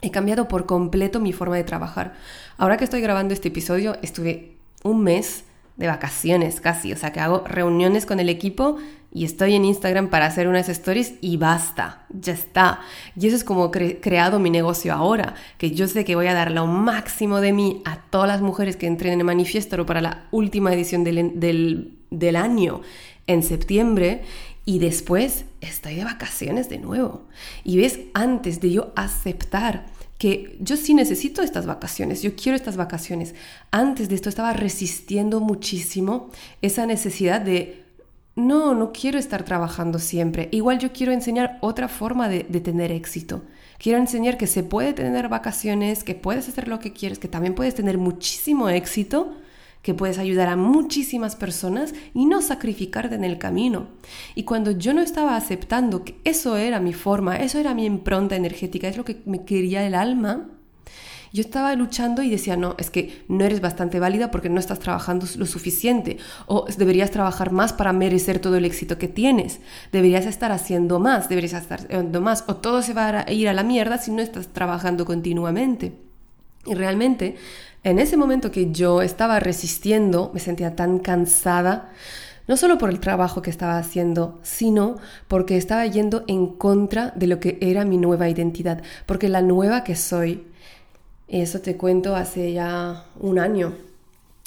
He 0.00 0.10
cambiado 0.10 0.48
por 0.48 0.66
completo 0.66 1.20
mi 1.20 1.32
forma 1.32 1.56
de 1.56 1.64
trabajar. 1.64 2.14
Ahora 2.58 2.76
que 2.76 2.84
estoy 2.84 3.00
grabando 3.00 3.32
este 3.32 3.48
episodio, 3.48 3.96
estuve 4.02 4.56
un 4.82 5.02
mes 5.02 5.44
de 5.76 5.86
vacaciones 5.86 6.60
casi, 6.60 6.92
o 6.92 6.96
sea 6.96 7.12
que 7.12 7.20
hago 7.20 7.44
reuniones 7.46 8.06
con 8.06 8.18
el 8.20 8.28
equipo 8.28 8.78
y 9.14 9.24
estoy 9.24 9.54
en 9.54 9.64
Instagram 9.64 10.08
para 10.08 10.26
hacer 10.26 10.48
unas 10.48 10.68
stories 10.68 11.14
y 11.20 11.36
basta, 11.36 12.06
ya 12.08 12.32
está. 12.32 12.80
Y 13.14 13.26
eso 13.26 13.36
es 13.36 13.44
como 13.44 13.70
he 13.74 14.00
creado 14.00 14.38
mi 14.38 14.48
negocio 14.48 14.94
ahora, 14.94 15.34
que 15.58 15.72
yo 15.72 15.86
sé 15.86 16.04
que 16.04 16.16
voy 16.16 16.28
a 16.28 16.34
dar 16.34 16.50
lo 16.50 16.66
máximo 16.66 17.40
de 17.40 17.52
mí 17.52 17.82
a 17.84 17.96
todas 17.96 18.28
las 18.28 18.40
mujeres 18.40 18.76
que 18.76 18.86
entren 18.86 19.20
en 19.20 19.26
Manifiesto 19.26 19.84
para 19.84 20.00
la 20.00 20.24
última 20.30 20.72
edición 20.72 21.04
del, 21.04 21.38
del, 21.38 21.98
del 22.10 22.36
año 22.36 22.80
en 23.26 23.42
septiembre 23.42 24.22
y 24.64 24.78
después 24.78 25.44
estoy 25.60 25.96
de 25.96 26.04
vacaciones 26.04 26.68
de 26.68 26.78
nuevo. 26.78 27.26
Y 27.64 27.76
ves, 27.76 28.00
antes 28.14 28.60
de 28.60 28.70
yo 28.70 28.92
aceptar 28.96 29.86
que 30.16 30.56
yo 30.60 30.76
sí 30.76 30.94
necesito 30.94 31.42
estas 31.42 31.66
vacaciones, 31.66 32.22
yo 32.22 32.36
quiero 32.36 32.54
estas 32.54 32.76
vacaciones, 32.76 33.34
antes 33.72 34.08
de 34.08 34.14
esto 34.14 34.28
estaba 34.28 34.52
resistiendo 34.52 35.40
muchísimo 35.40 36.30
esa 36.62 36.86
necesidad 36.86 37.40
de, 37.40 37.81
no, 38.34 38.74
no 38.74 38.92
quiero 38.92 39.18
estar 39.18 39.44
trabajando 39.44 39.98
siempre. 39.98 40.48
Igual 40.52 40.78
yo 40.78 40.92
quiero 40.92 41.12
enseñar 41.12 41.58
otra 41.60 41.88
forma 41.88 42.28
de, 42.28 42.44
tener 42.44 42.90
éxito. 42.90 43.42
Quiero 43.78 43.98
enseñar 43.98 44.38
que 44.38 44.46
se 44.46 44.62
puede 44.62 44.92
tener 44.92 45.28
vacaciones, 45.28 46.04
que 46.04 46.14
puedes 46.14 46.48
hacer 46.48 46.68
lo 46.68 46.78
que 46.78 46.92
quieres, 46.92 47.18
que 47.18 47.28
también 47.28 47.54
puedes 47.54 47.74
tener 47.74 47.98
muchísimo 47.98 48.68
éxito 48.68 49.36
que 49.82 49.94
puedes 49.94 50.18
ayudar 50.18 50.48
a 50.48 50.54
muchísimas 50.54 51.34
personas 51.34 51.92
y 52.14 52.26
no 52.26 52.40
sacrificarte 52.40 53.16
en 53.16 53.24
el 53.24 53.38
camino. 53.38 53.88
Y 54.36 54.44
cuando 54.44 54.70
yo 54.70 54.94
no 54.94 55.00
estaba 55.00 55.36
aceptando 55.36 56.04
que 56.04 56.20
eso 56.22 56.56
era 56.56 56.78
mi 56.78 56.92
forma, 56.92 57.36
eso 57.36 57.58
era 57.58 57.74
mi 57.74 57.84
impronta 57.84 58.36
energética, 58.36 58.86
es 58.86 58.96
lo 58.96 59.04
que 59.04 59.20
me 59.26 59.44
quería 59.44 59.84
el 59.84 59.96
alma, 59.96 60.48
yo 61.32 61.40
estaba 61.40 61.74
luchando 61.74 62.22
y 62.22 62.30
decía, 62.30 62.56
no, 62.56 62.74
es 62.78 62.90
que 62.90 63.24
no 63.28 63.44
eres 63.44 63.60
bastante 63.60 63.98
válida 63.98 64.30
porque 64.30 64.50
no 64.50 64.60
estás 64.60 64.78
trabajando 64.78 65.26
lo 65.36 65.46
suficiente. 65.46 66.18
O 66.46 66.66
deberías 66.76 67.10
trabajar 67.10 67.52
más 67.52 67.72
para 67.72 67.92
merecer 67.92 68.38
todo 68.38 68.56
el 68.56 68.64
éxito 68.64 68.98
que 68.98 69.08
tienes. 69.08 69.60
Deberías 69.92 70.26
estar 70.26 70.52
haciendo 70.52 70.98
más, 70.98 71.28
deberías 71.28 71.54
estar 71.54 71.80
haciendo 71.80 72.20
más. 72.20 72.44
O 72.48 72.56
todo 72.56 72.82
se 72.82 72.92
va 72.92 73.24
a 73.26 73.32
ir 73.32 73.48
a 73.48 73.54
la 73.54 73.62
mierda 73.62 73.98
si 73.98 74.10
no 74.10 74.20
estás 74.20 74.48
trabajando 74.48 75.04
continuamente. 75.06 75.94
Y 76.66 76.74
realmente 76.74 77.36
en 77.84 77.98
ese 77.98 78.16
momento 78.16 78.52
que 78.52 78.70
yo 78.70 79.02
estaba 79.02 79.40
resistiendo, 79.40 80.30
me 80.32 80.38
sentía 80.38 80.76
tan 80.76 81.00
cansada, 81.00 81.90
no 82.46 82.56
solo 82.56 82.78
por 82.78 82.90
el 82.90 83.00
trabajo 83.00 83.42
que 83.42 83.50
estaba 83.50 83.76
haciendo, 83.76 84.38
sino 84.42 84.98
porque 85.26 85.56
estaba 85.56 85.84
yendo 85.86 86.22
en 86.28 86.46
contra 86.46 87.12
de 87.16 87.26
lo 87.26 87.40
que 87.40 87.58
era 87.60 87.84
mi 87.84 87.98
nueva 87.98 88.28
identidad, 88.28 88.82
porque 89.06 89.28
la 89.28 89.42
nueva 89.42 89.82
que 89.82 89.96
soy, 89.96 90.44
eso 91.40 91.60
te 91.60 91.76
cuento 91.76 92.14
hace 92.14 92.52
ya 92.52 93.06
un 93.18 93.38
año, 93.38 93.72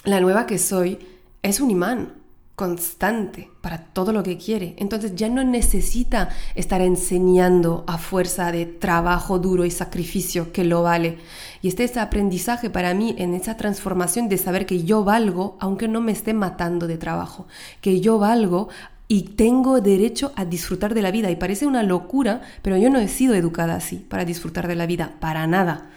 la 0.03 0.19
nueva 0.19 0.45
que 0.45 0.59
soy 0.59 0.99
es 1.41 1.59
un 1.59 1.71
imán, 1.71 2.13
constante 2.55 3.49
para 3.61 3.79
todo 3.79 4.13
lo 4.13 4.23
que 4.23 4.37
quiere. 4.37 4.75
Entonces 4.77 5.15
ya 5.15 5.27
no 5.29 5.43
necesita 5.43 6.29
estar 6.55 6.81
enseñando 6.81 7.83
a 7.87 7.97
fuerza 7.97 8.51
de 8.51 8.65
trabajo 8.65 9.39
duro 9.39 9.65
y 9.65 9.71
sacrificio 9.71 10.53
que 10.53 10.63
lo 10.63 10.83
vale. 10.83 11.17
Y 11.61 11.67
este 11.67 11.83
es 11.83 11.97
aprendizaje 11.97 12.69
para 12.69 12.93
mí 12.93 13.15
en 13.17 13.33
esa 13.33 13.57
transformación 13.57 14.29
de 14.29 14.37
saber 14.37 14.65
que 14.65 14.83
yo 14.83 15.03
valgo 15.03 15.57
aunque 15.59 15.87
no 15.87 16.01
me 16.01 16.13
esté 16.13 16.33
matando 16.33 16.87
de 16.87 16.97
trabajo, 16.97 17.47
que 17.81 17.99
yo 17.99 18.19
valgo 18.19 18.69
y 19.07 19.23
tengo 19.35 19.81
derecho 19.81 20.31
a 20.35 20.45
disfrutar 20.45 20.93
de 20.93 21.01
la 21.01 21.11
vida. 21.11 21.29
Y 21.29 21.35
parece 21.35 21.67
una 21.67 21.83
locura, 21.83 22.41
pero 22.61 22.77
yo 22.77 22.89
no 22.89 22.99
he 22.99 23.07
sido 23.07 23.35
educada 23.35 23.75
así, 23.75 23.97
para 23.97 24.25
disfrutar 24.25 24.67
de 24.67 24.75
la 24.75 24.85
vida, 24.85 25.15
para 25.19 25.45
nada. 25.45 25.89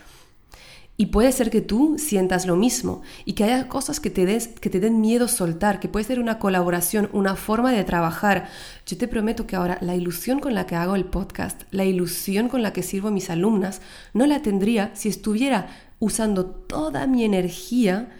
Y 1.00 1.06
puede 1.06 1.30
ser 1.30 1.48
que 1.48 1.60
tú 1.60 1.94
sientas 1.96 2.44
lo 2.44 2.56
mismo 2.56 3.02
y 3.24 3.34
que 3.34 3.44
haya 3.44 3.68
cosas 3.68 4.00
que 4.00 4.10
te, 4.10 4.26
des, 4.26 4.48
que 4.48 4.68
te 4.68 4.80
den 4.80 5.00
miedo 5.00 5.28
soltar, 5.28 5.78
que 5.78 5.88
puede 5.88 6.04
ser 6.04 6.18
una 6.18 6.40
colaboración, 6.40 7.08
una 7.12 7.36
forma 7.36 7.70
de 7.70 7.84
trabajar. 7.84 8.48
Yo 8.84 8.98
te 8.98 9.06
prometo 9.06 9.46
que 9.46 9.54
ahora 9.54 9.78
la 9.80 9.94
ilusión 9.94 10.40
con 10.40 10.54
la 10.54 10.66
que 10.66 10.74
hago 10.74 10.96
el 10.96 11.04
podcast, 11.04 11.62
la 11.70 11.84
ilusión 11.84 12.48
con 12.48 12.62
la 12.62 12.72
que 12.72 12.82
sirvo 12.82 13.08
a 13.08 13.12
mis 13.12 13.30
alumnas, 13.30 13.80
no 14.12 14.26
la 14.26 14.42
tendría 14.42 14.90
si 14.94 15.08
estuviera 15.08 15.68
usando 16.00 16.46
toda 16.46 17.06
mi 17.06 17.24
energía 17.24 18.10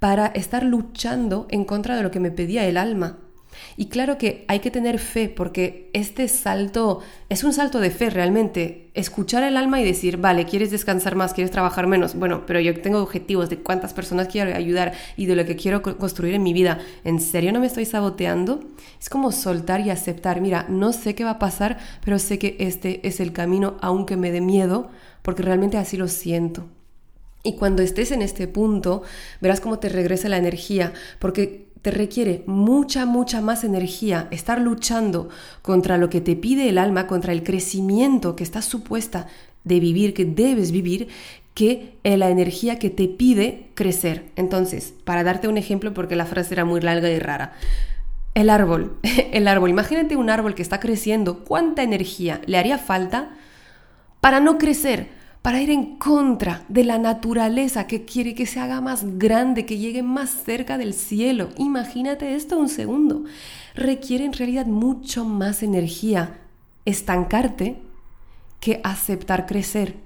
para 0.00 0.26
estar 0.26 0.64
luchando 0.64 1.46
en 1.50 1.64
contra 1.64 1.96
de 1.96 2.02
lo 2.02 2.10
que 2.10 2.18
me 2.18 2.32
pedía 2.32 2.66
el 2.66 2.78
alma. 2.78 3.23
Y 3.76 3.86
claro 3.86 4.18
que 4.18 4.44
hay 4.48 4.60
que 4.60 4.70
tener 4.70 4.98
fe 4.98 5.28
porque 5.28 5.90
este 5.92 6.28
salto 6.28 7.00
es 7.28 7.42
un 7.42 7.52
salto 7.52 7.80
de 7.80 7.90
fe 7.90 8.10
realmente. 8.10 8.90
Escuchar 8.94 9.42
el 9.42 9.56
alma 9.56 9.80
y 9.80 9.84
decir, 9.84 10.18
vale, 10.18 10.44
quieres 10.44 10.70
descansar 10.70 11.16
más, 11.16 11.34
quieres 11.34 11.50
trabajar 11.50 11.86
menos. 11.86 12.14
Bueno, 12.14 12.44
pero 12.46 12.60
yo 12.60 12.80
tengo 12.80 13.02
objetivos 13.02 13.50
de 13.50 13.58
cuántas 13.58 13.92
personas 13.92 14.28
quiero 14.28 14.54
ayudar 14.54 14.92
y 15.16 15.26
de 15.26 15.36
lo 15.36 15.44
que 15.44 15.56
quiero 15.56 15.82
construir 15.82 16.34
en 16.34 16.42
mi 16.42 16.52
vida. 16.52 16.78
¿En 17.02 17.20
serio 17.20 17.52
no 17.52 17.60
me 17.60 17.66
estoy 17.66 17.84
saboteando? 17.84 18.60
Es 19.00 19.08
como 19.08 19.32
soltar 19.32 19.80
y 19.80 19.90
aceptar, 19.90 20.40
mira, 20.40 20.66
no 20.68 20.92
sé 20.92 21.14
qué 21.14 21.24
va 21.24 21.30
a 21.30 21.38
pasar, 21.38 21.78
pero 22.04 22.18
sé 22.18 22.38
que 22.38 22.56
este 22.60 23.06
es 23.06 23.20
el 23.20 23.32
camino 23.32 23.76
aunque 23.80 24.16
me 24.16 24.30
dé 24.30 24.40
miedo 24.40 24.90
porque 25.22 25.42
realmente 25.42 25.78
así 25.78 25.96
lo 25.96 26.06
siento. 26.06 26.68
Y 27.42 27.56
cuando 27.56 27.82
estés 27.82 28.10
en 28.10 28.22
este 28.22 28.48
punto, 28.48 29.02
verás 29.40 29.60
cómo 29.60 29.78
te 29.78 29.90
regresa 29.90 30.30
la 30.30 30.38
energía, 30.38 30.94
porque 31.18 31.66
te 31.84 31.90
requiere 31.90 32.44
mucha, 32.46 33.04
mucha 33.04 33.42
más 33.42 33.62
energía 33.62 34.26
estar 34.30 34.58
luchando 34.58 35.28
contra 35.60 35.98
lo 35.98 36.08
que 36.08 36.22
te 36.22 36.34
pide 36.34 36.70
el 36.70 36.78
alma, 36.78 37.06
contra 37.06 37.34
el 37.34 37.42
crecimiento 37.42 38.36
que 38.36 38.42
estás 38.42 38.64
supuesta 38.64 39.26
de 39.64 39.80
vivir, 39.80 40.14
que 40.14 40.24
debes 40.24 40.72
vivir, 40.72 41.08
que 41.52 41.98
la 42.02 42.30
energía 42.30 42.78
que 42.78 42.88
te 42.88 43.06
pide 43.06 43.68
crecer. 43.74 44.24
Entonces, 44.34 44.94
para 45.04 45.24
darte 45.24 45.46
un 45.46 45.58
ejemplo, 45.58 45.92
porque 45.92 46.16
la 46.16 46.24
frase 46.24 46.54
era 46.54 46.64
muy 46.64 46.80
larga 46.80 47.10
y 47.10 47.18
rara. 47.18 47.52
El 48.32 48.48
árbol, 48.48 48.96
el 49.32 49.46
árbol, 49.46 49.68
imagínate 49.68 50.16
un 50.16 50.30
árbol 50.30 50.54
que 50.54 50.62
está 50.62 50.80
creciendo, 50.80 51.44
¿cuánta 51.44 51.82
energía 51.82 52.40
le 52.46 52.56
haría 52.56 52.78
falta 52.78 53.36
para 54.22 54.40
no 54.40 54.56
crecer? 54.56 55.08
Para 55.44 55.60
ir 55.60 55.68
en 55.68 55.96
contra 55.96 56.64
de 56.70 56.84
la 56.84 56.96
naturaleza 56.96 57.86
que 57.86 58.06
quiere 58.06 58.34
que 58.34 58.46
se 58.46 58.60
haga 58.60 58.80
más 58.80 59.18
grande, 59.18 59.66
que 59.66 59.76
llegue 59.76 60.02
más 60.02 60.30
cerca 60.30 60.78
del 60.78 60.94
cielo. 60.94 61.50
Imagínate 61.58 62.34
esto 62.34 62.56
un 62.56 62.70
segundo. 62.70 63.24
Requiere 63.74 64.24
en 64.24 64.32
realidad 64.32 64.64
mucho 64.64 65.26
más 65.26 65.62
energía 65.62 66.40
estancarte 66.86 67.82
que 68.58 68.80
aceptar 68.84 69.44
crecer. 69.44 69.96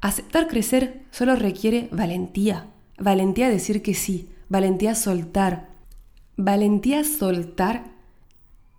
Aceptar 0.00 0.46
crecer 0.46 1.06
solo 1.10 1.34
requiere 1.34 1.88
valentía. 1.90 2.68
Valentía 2.98 3.48
decir 3.48 3.82
que 3.82 3.94
sí. 3.94 4.28
Valentía 4.48 4.94
soltar. 4.94 5.70
Valentía 6.36 7.02
soltar 7.02 7.86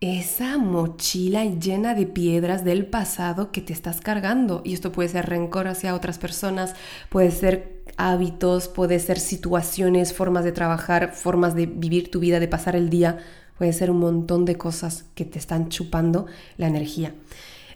esa 0.03 0.57
mochila 0.57 1.45
llena 1.45 1.95
de 1.95 2.05
piedras 2.05 2.65
del 2.65 2.85
pasado 2.85 3.53
que 3.53 3.61
te 3.61 3.71
estás 3.71 4.01
cargando. 4.01 4.61
Y 4.65 4.73
esto 4.73 4.91
puede 4.91 5.07
ser 5.07 5.27
rencor 5.27 5.69
hacia 5.69 5.95
otras 5.95 6.17
personas, 6.17 6.75
puede 7.07 7.31
ser 7.31 7.83
hábitos, 7.95 8.67
puede 8.67 8.99
ser 8.99 9.17
situaciones, 9.17 10.13
formas 10.13 10.43
de 10.43 10.51
trabajar, 10.51 11.13
formas 11.13 11.55
de 11.55 11.67
vivir 11.67 12.11
tu 12.11 12.19
vida, 12.19 12.41
de 12.41 12.49
pasar 12.49 12.75
el 12.75 12.89
día. 12.89 13.19
Puede 13.57 13.71
ser 13.71 13.91
un 13.91 13.99
montón 13.99 14.43
de 14.43 14.57
cosas 14.57 15.05
que 15.15 15.23
te 15.23 15.39
están 15.39 15.69
chupando 15.69 16.25
la 16.57 16.67
energía. 16.67 17.15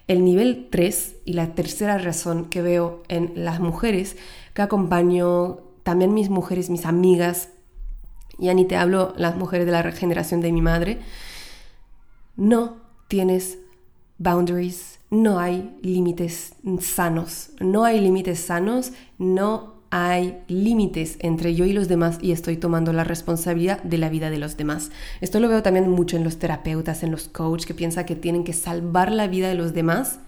El 0.09 0.25
nivel 0.25 0.67
3 0.69 1.15
y 1.23 1.31
la 1.31 1.55
tercera 1.55 1.97
razón 1.97 2.49
que 2.49 2.61
veo 2.61 3.03
en 3.07 3.31
las 3.35 3.61
mujeres 3.61 4.17
que 4.53 4.61
acompaño, 4.61 5.59
también 5.83 6.13
mis 6.13 6.29
mujeres, 6.29 6.69
mis 6.69 6.85
amigas, 6.85 7.49
ya 8.37 8.53
ni 8.53 8.65
te 8.65 8.75
hablo 8.75 9.13
las 9.15 9.37
mujeres 9.37 9.65
de 9.65 9.71
la 9.71 9.81
regeneración 9.81 10.41
de 10.41 10.51
mi 10.51 10.61
madre, 10.61 10.99
no 12.37 12.77
tienes 13.07 13.57
boundaries, 14.17 14.99
no 15.09 15.39
hay 15.39 15.75
límites 15.81 16.53
sanos, 16.79 17.49
no 17.59 17.83
hay 17.83 17.99
límites 17.99 18.39
sanos, 18.39 18.93
no 19.17 19.75
hay 19.89 20.39
límites 20.47 21.17
entre 21.21 21.55
yo 21.55 21.65
y 21.65 21.73
los 21.73 21.87
demás 21.87 22.19
y 22.21 22.31
estoy 22.31 22.57
tomando 22.57 22.93
la 22.93 23.03
responsabilidad 23.03 23.81
de 23.83 23.97
la 23.97 24.09
vida 24.09 24.29
de 24.29 24.37
los 24.37 24.57
demás. 24.57 24.91
Esto 25.21 25.39
lo 25.39 25.49
veo 25.49 25.63
también 25.63 25.89
mucho 25.89 26.17
en 26.17 26.23
los 26.23 26.37
terapeutas, 26.37 27.03
en 27.03 27.11
los 27.11 27.27
coaches 27.27 27.65
que 27.65 27.73
piensan 27.73 28.05
que 28.05 28.15
tienen 28.15 28.43
que 28.43 28.53
salvar 28.53 29.11
la 29.11 29.27
vida 29.27 29.47
de 29.47 29.55
los 29.55 29.73
demás, 29.73 30.19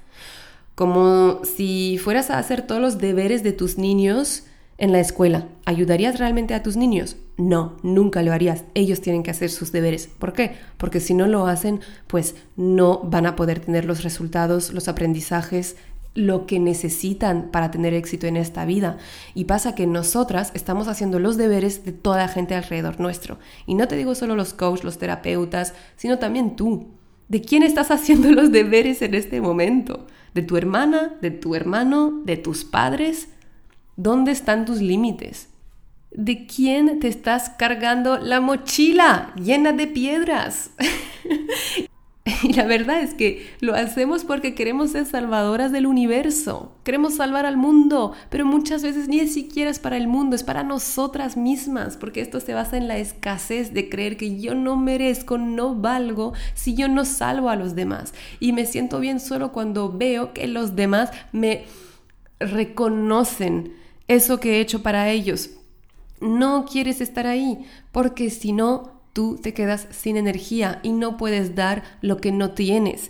como 0.75 1.41
si 1.43 1.99
fueras 2.01 2.29
a 2.29 2.39
hacer 2.39 2.61
todos 2.65 2.81
los 2.81 2.97
deberes 2.99 3.43
de 3.43 3.51
tus 3.51 3.77
niños 3.77 4.43
en 4.79 4.91
la 4.91 4.99
escuela. 4.99 5.47
¿Ayudarías 5.65 6.17
realmente 6.17 6.53
a 6.53 6.63
tus 6.63 6.75
niños? 6.75 7.17
No, 7.37 7.77
nunca 7.83 8.23
lo 8.23 8.33
harías. 8.33 8.63
Ellos 8.73 9.01
tienen 9.01 9.23
que 9.23 9.31
hacer 9.31 9.49
sus 9.49 9.71
deberes. 9.71 10.07
¿Por 10.07 10.33
qué? 10.33 10.53
Porque 10.77 10.99
si 10.99 11.13
no 11.13 11.27
lo 11.27 11.45
hacen, 11.45 11.81
pues 12.07 12.35
no 12.55 12.99
van 13.03 13.25
a 13.27 13.35
poder 13.35 13.59
tener 13.59 13.85
los 13.85 14.03
resultados, 14.03 14.73
los 14.73 14.87
aprendizajes, 14.87 15.75
lo 16.15 16.45
que 16.47 16.59
necesitan 16.59 17.49
para 17.51 17.71
tener 17.71 17.93
éxito 17.93 18.27
en 18.27 18.37
esta 18.37 18.65
vida. 18.65 18.97
Y 19.35 19.45
pasa 19.45 19.75
que 19.75 19.85
nosotras 19.85 20.51
estamos 20.55 20.87
haciendo 20.87 21.19
los 21.19 21.37
deberes 21.37 21.85
de 21.85 21.91
toda 21.91 22.17
la 22.17 22.27
gente 22.27 22.55
alrededor 22.55 22.99
nuestro. 22.99 23.37
Y 23.67 23.75
no 23.75 23.87
te 23.87 23.95
digo 23.95 24.15
solo 24.15 24.35
los 24.35 24.53
coaches, 24.53 24.83
los 24.83 24.97
terapeutas, 24.97 25.73
sino 25.97 26.19
también 26.19 26.55
tú. 26.55 26.87
¿De 27.27 27.41
quién 27.41 27.63
estás 27.63 27.91
haciendo 27.91 28.31
los 28.31 28.51
deberes 28.51 29.01
en 29.01 29.13
este 29.13 29.39
momento? 29.39 30.07
¿De 30.33 30.41
tu 30.41 30.57
hermana? 30.57 31.15
¿De 31.21 31.31
tu 31.31 31.53
hermano? 31.55 32.21
¿De 32.25 32.37
tus 32.37 32.63
padres? 32.65 33.29
¿Dónde 34.01 34.31
están 34.31 34.63
tus 34.63 34.79
límites? 34.79 35.49
¿De 36.09 36.45
quién 36.47 37.01
te 37.01 37.09
estás 37.09 37.49
cargando 37.49 38.17
la 38.17 38.39
mochila 38.39 39.33
llena 39.35 39.73
de 39.73 39.87
piedras? 39.87 40.71
Y 42.43 42.53
la 42.53 42.65
verdad 42.65 43.01
es 43.01 43.15
que 43.15 43.49
lo 43.59 43.73
hacemos 43.73 44.23
porque 44.23 44.53
queremos 44.53 44.91
ser 44.91 45.05
salvadoras 45.05 45.71
del 45.71 45.87
universo, 45.87 46.71
queremos 46.83 47.15
salvar 47.15 47.45
al 47.45 47.57
mundo, 47.57 48.13
pero 48.29 48.45
muchas 48.45 48.83
veces 48.83 49.07
ni 49.09 49.27
siquiera 49.27 49.71
es 49.71 49.79
para 49.79 49.97
el 49.97 50.07
mundo, 50.07 50.35
es 50.35 50.43
para 50.43 50.63
nosotras 50.63 51.35
mismas, 51.35 51.97
porque 51.97 52.21
esto 52.21 52.39
se 52.39 52.53
basa 52.53 52.77
en 52.77 52.87
la 52.87 52.97
escasez 52.97 53.73
de 53.73 53.89
creer 53.89 54.15
que 54.15 54.39
yo 54.39 54.53
no 54.53 54.77
merezco, 54.77 55.37
no 55.37 55.75
valgo 55.75 56.33
si 56.53 56.75
yo 56.75 56.87
no 56.87 57.03
salvo 57.03 57.49
a 57.49 57.55
los 57.55 57.75
demás. 57.75 58.13
Y 58.39 58.53
me 58.53 58.65
siento 58.65 58.99
bien 58.99 59.19
solo 59.19 59.51
cuando 59.51 59.91
veo 59.91 60.33
que 60.33 60.47
los 60.47 60.75
demás 60.75 61.09
me 61.33 61.65
reconocen 62.39 63.78
eso 64.09 64.41
que 64.41 64.57
he 64.57 64.59
hecho 64.59 64.83
para 64.83 65.09
ellos. 65.09 65.51
No 66.19 66.65
quieres 66.65 66.99
estar 66.99 67.25
ahí, 67.25 67.65
porque 67.93 68.29
si 68.29 68.51
no, 68.51 68.99
tú 69.13 69.39
te 69.41 69.53
quedas 69.53 69.87
sin 69.91 70.17
energía 70.17 70.81
y 70.83 70.91
no 70.91 71.15
puedes 71.15 71.55
dar 71.55 71.83
lo 72.01 72.17
que 72.17 72.33
no 72.33 72.51
tienes. 72.51 73.09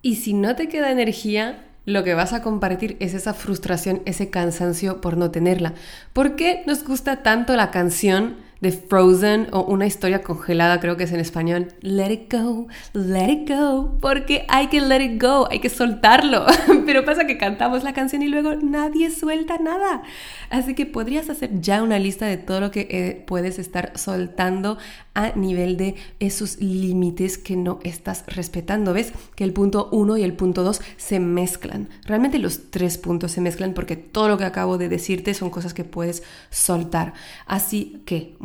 Y 0.00 0.16
si 0.16 0.32
no 0.32 0.56
te 0.56 0.68
queda 0.68 0.90
energía, 0.90 1.66
lo 1.84 2.04
que 2.04 2.14
vas 2.14 2.32
a 2.32 2.42
compartir 2.42 2.96
es 3.00 3.12
esa 3.12 3.34
frustración, 3.34 4.02
ese 4.04 4.30
cansancio 4.30 5.00
por 5.00 5.16
no 5.16 5.30
tenerla. 5.30 5.74
¿Por 6.12 6.36
qué 6.36 6.62
nos 6.66 6.84
gusta 6.84 7.22
tanto 7.22 7.54
la 7.56 7.70
canción 7.70 8.36
de 8.62 8.70
Frozen 8.70 9.48
o 9.50 9.64
una 9.64 9.86
historia 9.86 10.22
congelada, 10.22 10.78
creo 10.78 10.96
que 10.96 11.02
es 11.02 11.12
en 11.12 11.18
español. 11.18 11.74
Let 11.80 12.12
it 12.12 12.32
go, 12.32 12.68
let 12.94 13.28
it 13.28 13.50
go, 13.50 13.98
porque 14.00 14.46
hay 14.48 14.68
que 14.68 14.80
let 14.80 15.04
it 15.04 15.20
go, 15.20 15.48
hay 15.50 15.58
que 15.58 15.68
soltarlo. 15.68 16.46
Pero 16.86 17.04
pasa 17.04 17.26
que 17.26 17.38
cantamos 17.38 17.82
la 17.82 17.92
canción 17.92 18.22
y 18.22 18.28
luego 18.28 18.54
nadie 18.54 19.10
suelta 19.10 19.58
nada. 19.58 20.04
Así 20.48 20.74
que 20.74 20.86
podrías 20.86 21.28
hacer 21.28 21.60
ya 21.60 21.82
una 21.82 21.98
lista 21.98 22.26
de 22.26 22.36
todo 22.36 22.60
lo 22.60 22.70
que 22.70 22.86
eh, 22.88 23.24
puedes 23.26 23.58
estar 23.58 23.98
soltando 23.98 24.78
a 25.14 25.30
nivel 25.30 25.76
de 25.76 25.96
esos 26.20 26.60
límites 26.60 27.38
que 27.38 27.56
no 27.56 27.80
estás 27.82 28.24
respetando. 28.28 28.92
¿Ves? 28.92 29.12
Que 29.34 29.42
el 29.42 29.52
punto 29.52 29.88
1 29.90 30.18
y 30.18 30.22
el 30.22 30.34
punto 30.34 30.62
2 30.62 30.80
se 30.96 31.18
mezclan. 31.18 31.88
Realmente 32.04 32.38
los 32.38 32.70
tres 32.70 32.96
puntos 32.96 33.32
se 33.32 33.40
mezclan 33.40 33.74
porque 33.74 33.96
todo 33.96 34.28
lo 34.28 34.38
que 34.38 34.44
acabo 34.44 34.78
de 34.78 34.88
decirte 34.88 35.34
son 35.34 35.50
cosas 35.50 35.74
que 35.74 35.82
puedes 35.82 36.22
soltar. 36.50 37.12
Así 37.46 38.02
que, 38.06 38.36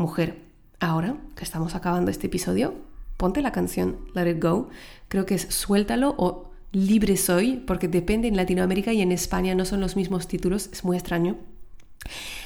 ahora 0.80 1.18
que 1.36 1.44
estamos 1.44 1.76
acabando 1.76 2.12
este 2.12 2.28
episodio, 2.28 2.74
ponte 3.18 3.42
la 3.42 3.52
canción 3.52 3.98
Let 4.14 4.30
It 4.32 4.44
Go. 4.44 4.70
Creo 5.08 5.26
que 5.26 5.36
es 5.36 5.42
Suéltalo 5.50 6.16
o 6.18 6.52
Libre 6.72 7.18
Soy, 7.18 7.58
porque 7.58 7.88
depende 7.88 8.28
en 8.28 8.36
Latinoamérica 8.36 8.94
y 8.94 9.02
en 9.02 9.12
España 9.12 9.56
no 9.56 9.66
son 9.66 9.82
los 9.82 9.96
mismos 9.96 10.28
títulos, 10.28 10.70
es 10.72 10.84
muy 10.84 10.98
extraño. 10.98 11.38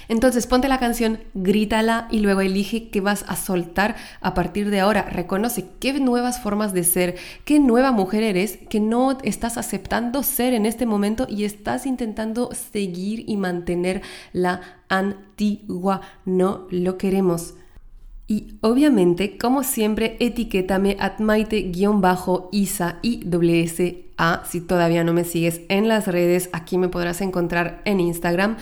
Entonces 0.07 0.45
ponte 0.45 0.67
la 0.67 0.79
canción, 0.79 1.19
grítala 1.33 2.07
y 2.11 2.19
luego 2.19 2.41
elige 2.41 2.89
qué 2.89 2.99
vas 2.99 3.23
a 3.29 3.37
soltar 3.37 3.95
a 4.19 4.33
partir 4.33 4.69
de 4.69 4.81
ahora. 4.81 5.03
Reconoce 5.03 5.67
qué 5.79 5.93
nuevas 5.99 6.41
formas 6.41 6.73
de 6.73 6.83
ser, 6.83 7.15
qué 7.45 7.61
nueva 7.61 7.93
mujer 7.93 8.23
eres, 8.23 8.59
que 8.69 8.81
no 8.81 9.17
estás 9.23 9.57
aceptando 9.57 10.21
ser 10.23 10.53
en 10.53 10.65
este 10.65 10.85
momento 10.85 11.27
y 11.29 11.45
estás 11.45 11.85
intentando 11.85 12.49
seguir 12.53 13.23
y 13.25 13.37
mantener 13.37 14.01
la 14.33 14.81
antigua. 14.89 16.01
No 16.25 16.67
lo 16.71 16.97
queremos. 16.97 17.53
Y 18.27 18.57
obviamente, 18.61 19.37
como 19.37 19.63
siempre, 19.63 20.17
etiquétame 20.19 20.97
at 20.99 21.19
maite-isa 21.19 22.99
y. 23.01 23.23
Si 24.49 24.61
todavía 24.61 25.03
no 25.03 25.13
me 25.13 25.23
sigues 25.23 25.61
en 25.67 25.87
las 25.87 26.07
redes, 26.07 26.49
aquí 26.53 26.77
me 26.77 26.89
podrás 26.89 27.21
encontrar 27.21 27.81
en 27.85 27.99
Instagram 27.99 28.57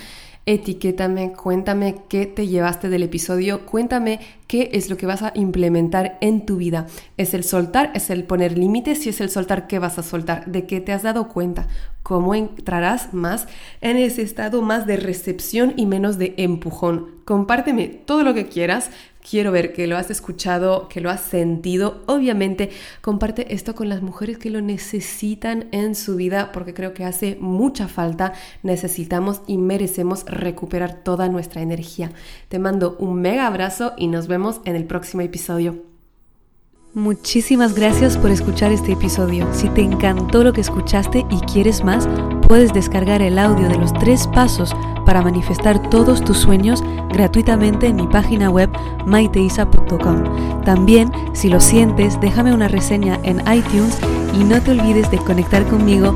etiquétame, 0.45 1.33
cuéntame 1.33 1.95
qué 2.09 2.25
te 2.25 2.47
llevaste 2.47 2.89
del 2.89 3.03
episodio, 3.03 3.65
cuéntame 3.65 4.19
qué 4.49 4.71
es 4.73 4.89
lo 4.89 4.97
que 4.97 5.05
vas 5.05 5.21
a 5.21 5.31
implementar 5.35 6.17
en 6.21 6.43
tu 6.43 6.57
vida. 6.57 6.87
¿Es 7.17 7.35
el 7.35 7.43
soltar? 7.43 7.91
¿Es 7.93 8.09
el 8.09 8.23
poner 8.23 8.57
límites? 8.57 9.03
Si 9.03 9.09
es 9.09 9.21
el 9.21 9.29
soltar, 9.29 9.67
¿qué 9.67 9.77
vas 9.77 9.99
a 9.99 10.03
soltar? 10.03 10.47
¿De 10.47 10.65
qué 10.65 10.81
te 10.81 10.91
has 10.91 11.03
dado 11.03 11.29
cuenta? 11.29 11.67
¿Cómo 12.01 12.33
entrarás 12.33 13.13
más 13.13 13.47
en 13.81 13.95
ese 13.97 14.23
estado 14.23 14.63
más 14.63 14.87
de 14.87 14.97
recepción 14.97 15.73
y 15.77 15.85
menos 15.85 16.17
de 16.17 16.33
empujón? 16.37 17.19
Compárteme 17.23 17.87
todo 17.87 18.23
lo 18.23 18.33
que 18.33 18.47
quieras. 18.47 18.89
Quiero 19.29 19.51
ver 19.51 19.73
que 19.73 19.85
lo 19.85 19.97
has 19.97 20.09
escuchado, 20.09 20.87
que 20.87 21.01
lo 21.01 21.11
has 21.11 21.21
sentido. 21.21 22.01
Obviamente, 22.07 22.71
comparte 23.01 23.53
esto 23.53 23.75
con 23.75 23.89
las 23.89 24.01
mujeres 24.01 24.39
que 24.39 24.49
lo 24.49 24.61
necesitan 24.61 25.67
en 25.71 25.93
su 25.93 26.15
vida 26.15 26.51
porque 26.51 26.73
creo 26.73 26.95
que 26.95 27.03
hace 27.03 27.37
mucha 27.39 27.87
falta. 27.87 28.33
Necesitamos 28.63 29.41
y 29.45 29.59
merecemos 29.59 30.25
recuperar 30.25 31.03
toda 31.03 31.29
nuestra 31.29 31.61
energía. 31.61 32.11
Te 32.47 32.57
mando 32.57 32.95
un 32.97 33.21
mega 33.21 33.45
abrazo 33.45 33.93
y 33.95 34.07
nos 34.07 34.27
en 34.65 34.75
el 34.75 34.85
próximo 34.85 35.21
episodio. 35.21 35.83
Muchísimas 36.93 37.75
gracias 37.75 38.17
por 38.17 38.31
escuchar 38.31 38.71
este 38.71 38.93
episodio. 38.93 39.47
Si 39.53 39.69
te 39.69 39.81
encantó 39.81 40.43
lo 40.43 40.53
que 40.53 40.61
escuchaste 40.61 41.25
y 41.29 41.39
quieres 41.41 41.83
más, 41.83 42.07
puedes 42.47 42.73
descargar 42.73 43.21
el 43.21 43.37
audio 43.37 43.67
de 43.67 43.77
los 43.77 43.93
tres 43.93 44.27
pasos 44.27 44.73
para 45.05 45.21
manifestar 45.21 45.89
todos 45.89 46.23
tus 46.23 46.37
sueños 46.37 46.81
gratuitamente 47.09 47.87
en 47.87 47.97
mi 47.97 48.07
página 48.07 48.49
web 48.49 48.69
maiteisa.com. 49.05 50.63
También, 50.63 51.11
si 51.33 51.49
lo 51.49 51.59
sientes, 51.59 52.19
déjame 52.21 52.53
una 52.53 52.69
reseña 52.69 53.19
en 53.23 53.39
iTunes 53.51 53.99
y 54.39 54.43
no 54.43 54.61
te 54.61 54.71
olvides 54.71 55.11
de 55.11 55.17
conectar 55.17 55.65
conmigo 55.65 56.15